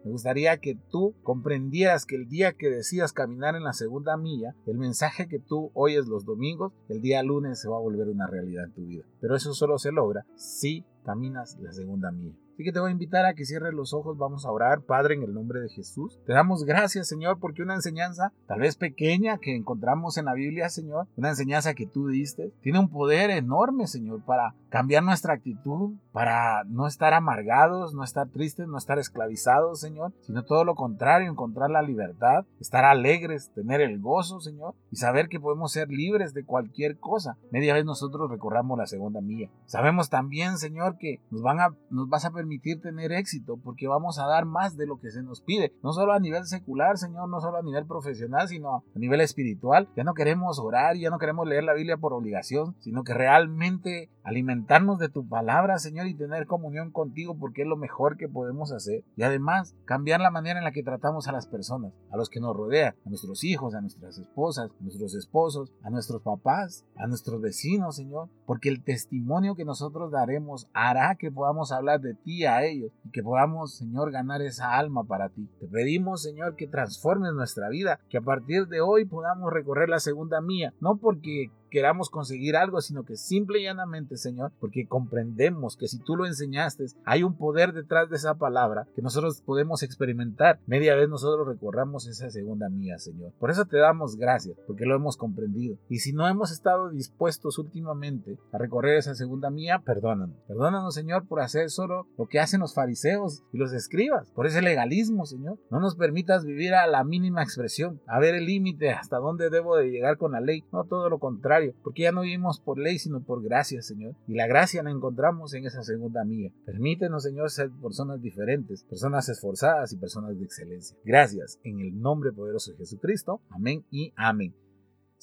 Me 0.04 0.12
gustaría 0.12 0.58
que 0.58 0.78
tú 0.90 1.16
comprendieras 1.24 2.06
que 2.06 2.16
el 2.16 2.28
día 2.28 2.54
que 2.54 2.70
decidas 2.70 3.14
caminar 3.14 3.56
en 3.56 3.64
la 3.64 3.74
segunda 3.74 4.18
milla, 4.18 4.56
el 4.66 4.78
mensaje 4.78 5.28
que 5.28 5.40
tú 5.40 5.72
oyes 5.74 6.08
los 6.08 6.26
domingos, 6.26 6.74
el 6.90 7.02
día 7.02 7.24
lunes 7.24 7.62
se 7.62 7.70
va 7.70 7.78
a 7.78 7.82
volver 7.82 8.08
una 8.08 8.28
realidad 8.28 8.66
en 8.66 8.74
tu 8.74 8.86
vida. 8.86 9.04
Pero 9.20 9.36
eso 9.36 9.54
solo 9.54 9.78
se 9.78 9.92
logra 9.92 10.26
si 10.36 10.86
caminas 11.04 11.58
la 11.60 11.72
segunda 11.72 12.12
milla. 12.12 12.36
Así 12.54 12.66
que 12.66 12.74
te 12.74 12.80
voy 12.80 12.90
a 12.90 12.92
invitar 12.92 13.26
a 13.26 13.34
que 13.34 13.46
cierres 13.46 13.74
los 13.74 13.94
ojos, 13.94 14.18
vamos 14.18 14.46
a 14.46 14.52
orar, 14.52 14.82
Padre, 14.82 15.16
en 15.16 15.24
el 15.24 15.34
nombre 15.34 15.62
de 15.62 15.70
Jesús. 15.70 16.20
Te 16.26 16.34
damos 16.34 16.64
gracias, 16.64 17.08
Señor, 17.08 17.40
porque 17.40 17.64
una 17.64 17.74
enseñanza, 17.74 18.34
tal 18.46 18.60
vez 18.60 18.76
pequeña, 18.76 19.40
que 19.40 19.56
encontramos 19.56 20.18
en 20.18 20.26
la 20.26 20.34
Biblia, 20.34 20.70
Señor, 20.70 21.08
una 21.16 21.30
enseñanza 21.30 21.74
que 21.74 21.88
tú 21.88 22.10
diste, 22.10 22.54
tiene 22.62 22.80
un 22.80 22.90
poder 22.90 23.32
enorme, 23.32 23.88
Señor, 23.88 24.24
para 24.26 24.54
cambiar 24.70 25.04
nuestra 25.04 25.34
actitud, 25.34 25.96
para 26.12 26.64
no 26.66 26.88
estar 26.88 27.14
amargados, 27.14 27.94
no 27.94 28.04
estar 28.04 28.28
tristes, 28.30 28.68
no 28.68 28.78
estar 28.78 29.00
esclavizados, 29.00 29.80
Señor, 29.80 30.14
sino 30.22 30.44
todo 30.44 30.64
lo 30.66 30.76
contrario, 30.76 31.30
encontrar 31.30 31.70
la 31.70 31.82
libertad, 31.82 32.46
estar 32.60 32.86
alegres, 32.86 33.52
tener 33.54 33.82
el 33.82 34.00
gozo, 34.00 34.40
Señor, 34.40 34.76
y 34.92 34.98
saber 34.98 35.30
que 35.30 35.40
podemos 35.40 35.72
ser 35.72 35.90
libres 35.90 36.34
de 36.34 36.46
cualquier 36.46 36.98
cosa. 37.00 37.38
Media 37.52 37.74
vez 37.74 37.86
nosotros 37.86 38.30
recorramos 38.30 38.78
la 38.78 38.88
segunda 38.88 39.22
milla. 39.22 39.50
Sabemos 39.66 40.10
también, 40.10 40.58
Señor, 40.58 40.98
que 40.98 41.22
nos, 41.30 41.42
van 41.42 41.60
a, 41.60 41.76
nos 41.90 42.10
vas 42.10 42.26
a 42.26 42.32
permitir 42.32 42.82
tener 42.82 43.12
éxito, 43.12 43.58
porque 43.58 43.88
vamos 43.88 44.20
a 44.20 44.28
dar 44.28 44.46
más 44.46 44.78
de 44.78 44.88
lo 44.88 45.00
que 45.00 45.12
se 45.12 45.24
nos 45.24 45.42
pide, 45.42 45.74
no 45.84 45.94
solo 45.94 46.14
a 46.14 46.20
nivel 46.20 46.46
secular, 46.46 46.98
Señor, 46.98 47.30
no 47.30 47.40
solo 47.40 47.58
a 47.58 47.64
nivel 47.64 47.86
profesional, 47.86 48.48
sino 48.48 48.84
a 48.96 49.00
nivel 49.00 49.22
espiritual. 49.22 49.88
Ya 49.96 50.04
no 50.04 50.14
queremos 50.14 50.60
orar, 50.60 50.98
ya 50.98 51.10
no 51.10 51.20
queremos 51.20 51.48
leer 51.48 51.64
la 51.64 51.74
Biblia 51.74 51.98
por 51.98 52.14
obligación, 52.14 52.76
sino 52.80 53.04
que 53.04 53.14
realmente 53.14 54.10
alimentarnos 54.24 55.00
de 55.00 55.10
tu 55.10 55.28
palabra, 55.28 55.80
Señor, 55.80 56.01
y 56.08 56.16
tener 56.16 56.46
comunión 56.46 56.92
contigo, 56.92 57.38
porque 57.38 57.64
es 57.64 57.68
lo 57.68 57.78
mejor 57.78 58.18
que 58.18 58.30
podemos 58.30 58.72
hacer. 58.72 59.04
Y 59.16 59.24
además, 59.24 59.76
cambiar 59.86 60.22
la 60.22 60.32
manera 60.32 60.60
en 60.60 60.66
la 60.66 60.72
que 60.72 60.84
tratamos 60.84 61.28
a 61.28 61.32
las 61.32 61.48
personas, 61.48 61.94
a 62.12 62.18
los 62.18 62.30
que 62.30 62.40
nos 62.40 62.56
rodean, 62.56 62.96
a 63.06 63.10
nuestros 63.10 63.44
hijos, 63.44 63.76
a 63.76 63.82
nuestras 63.82 64.18
esposas, 64.18 64.70
a 64.70 64.84
nuestros 64.84 65.16
esposos, 65.16 65.72
a 65.84 65.90
nuestros 65.90 66.22
papás, 66.22 66.86
a 66.96 67.08
nuestros 67.08 67.42
vecinos, 67.42 67.96
Señor, 67.96 68.30
porque 68.46 68.70
el 68.70 68.84
testimonio 68.84 69.56
que 69.56 69.66
nosotros 69.66 70.12
daremos 70.12 70.68
hará 70.74 71.16
que 71.16 71.32
podamos 71.32 71.72
hablar 71.72 72.02
de 72.02 72.14
ti 72.14 72.46
a 72.46 72.64
ellos 72.64 72.92
y 73.04 73.12
que 73.12 73.24
podamos, 73.24 73.78
Señor, 73.78 74.12
ganar 74.12 74.42
esa 74.42 74.78
alma 74.78 75.04
para 75.04 75.30
ti. 75.30 75.50
Te 75.60 75.68
pedimos, 75.68 76.24
Señor, 76.24 76.56
que 76.56 76.68
transformes 76.68 77.34
nuestra 77.34 77.70
vida, 77.70 78.00
que 78.10 78.18
a 78.18 78.22
partir 78.22 78.68
de 78.68 78.82
hoy 78.82 79.06
podamos 79.06 79.52
recorrer 79.52 79.90
la 79.90 80.00
segunda 80.00 80.42
mía, 80.42 80.74
no 80.80 80.98
porque 80.98 81.52
queramos 81.72 82.10
conseguir 82.10 82.56
algo, 82.56 82.82
sino 82.82 83.04
que 83.04 83.16
simple 83.16 83.60
y 83.60 83.64
llanamente, 83.64 84.18
Señor, 84.18 84.52
porque 84.60 84.86
comprendemos 84.86 85.78
que 85.78 85.88
si 85.88 85.98
tú 85.98 86.16
lo 86.16 86.26
enseñaste, 86.28 86.86
hay 87.06 87.24
un 87.24 87.38
poder 87.38 87.74
detrás 87.74 88.10
de 88.10 88.18
esa 88.18 88.36
palabra 88.36 88.88
que 88.94 89.02
nosotros 89.02 89.42
podemos 89.42 89.82
experimentar. 89.82 90.60
Media 90.68 90.96
vez 90.96 91.10
nosotros 91.10 91.48
recorramos 91.48 92.08
esa 92.08 92.30
segunda 92.30 92.70
mía, 92.70 93.00
Señor. 93.00 93.32
Por 93.40 93.50
eso 93.50 93.66
te 93.66 93.78
damos 93.78 94.18
gracias, 94.18 94.58
porque 94.68 94.86
lo 94.86 94.96
hemos 94.96 95.18
comprendido. 95.18 95.78
Y 95.90 96.00
si 96.00 96.14
no 96.14 96.28
hemos 96.28 96.52
estado 96.52 96.90
dispuestos 96.90 97.58
últimamente 97.58 98.38
a 98.52 98.58
recorrer 98.58 98.98
esa 98.98 99.16
segunda 99.16 99.50
mía, 99.50 99.82
perdónanos. 99.86 100.36
Perdónanos, 100.48 100.94
Señor, 100.94 101.26
por 101.28 101.40
hacer 101.40 101.70
solo 101.70 102.08
lo 102.18 102.28
que 102.28 102.40
hacen 102.40 102.60
los 102.60 102.74
fariseos 102.74 103.44
y 103.54 103.58
los 103.58 103.72
escribas, 103.72 104.30
por 104.36 104.46
ese 104.46 104.62
legalismo, 104.62 105.26
Señor. 105.26 105.58
No 105.70 105.80
nos 105.80 105.96
permitas 105.96 106.44
vivir 106.44 106.74
a 106.74 106.86
la 106.88 107.06
mínima 107.06 107.42
expresión, 107.42 108.02
a 108.08 108.20
ver 108.20 108.36
el 108.36 108.46
límite 108.46 108.92
hasta 108.92 109.18
dónde 109.18 109.50
debo 109.50 109.78
de 109.78 109.90
llegar 109.90 110.18
con 110.18 110.34
la 110.34 110.42
ley. 110.42 110.66
No 110.74 110.84
todo 110.84 111.10
lo 111.10 111.20
contrario 111.20 111.61
porque 111.84 112.04
ya 112.04 112.12
no 112.12 112.22
vivimos 112.22 112.60
por 112.60 112.78
ley, 112.78 113.00
sino 113.00 113.24
por 113.24 113.44
gracia, 113.44 113.82
Señor. 113.82 114.16
Y 114.28 114.36
la 114.36 114.48
gracia 114.48 114.84
la 114.84 114.92
encontramos 114.92 115.54
en 115.54 115.66
esa 115.66 115.84
segunda 115.84 116.24
mía. 116.24 116.52
Permítenos, 116.66 117.24
Señor, 117.24 117.50
ser 117.50 117.70
personas 117.82 118.22
diferentes, 118.22 118.84
personas 118.84 119.30
esforzadas 119.30 119.94
y 119.94 119.98
personas 119.98 120.38
de 120.38 120.46
excelencia. 120.46 120.98
Gracias, 121.04 121.60
en 121.64 121.80
el 121.80 122.00
nombre 122.00 122.32
poderoso 122.32 122.72
de 122.72 122.78
Jesucristo. 122.78 123.42
Amén 123.50 123.86
y 123.92 124.14
amén. 124.16 124.54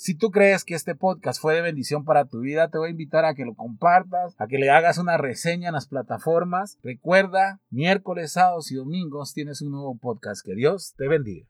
Si 0.00 0.14
tú 0.14 0.30
crees 0.30 0.64
que 0.64 0.76
este 0.76 0.94
podcast 0.94 1.40
fue 1.40 1.56
de 1.56 1.60
bendición 1.60 2.04
para 2.04 2.24
tu 2.24 2.38
vida, 2.38 2.70
te 2.70 2.78
voy 2.78 2.86
a 2.86 2.92
invitar 2.92 3.24
a 3.24 3.34
que 3.34 3.44
lo 3.44 3.56
compartas, 3.56 4.36
a 4.38 4.46
que 4.46 4.58
le 4.58 4.70
hagas 4.70 4.96
una 4.96 5.16
reseña 5.16 5.70
en 5.70 5.74
las 5.74 5.88
plataformas. 5.88 6.78
Recuerda, 6.84 7.60
miércoles, 7.68 8.30
sábados 8.30 8.70
y 8.70 8.76
domingos 8.76 9.34
tienes 9.34 9.60
un 9.60 9.72
nuevo 9.72 9.98
podcast. 9.98 10.46
Que 10.46 10.54
Dios 10.54 10.94
te 10.96 11.08
bendiga. 11.08 11.48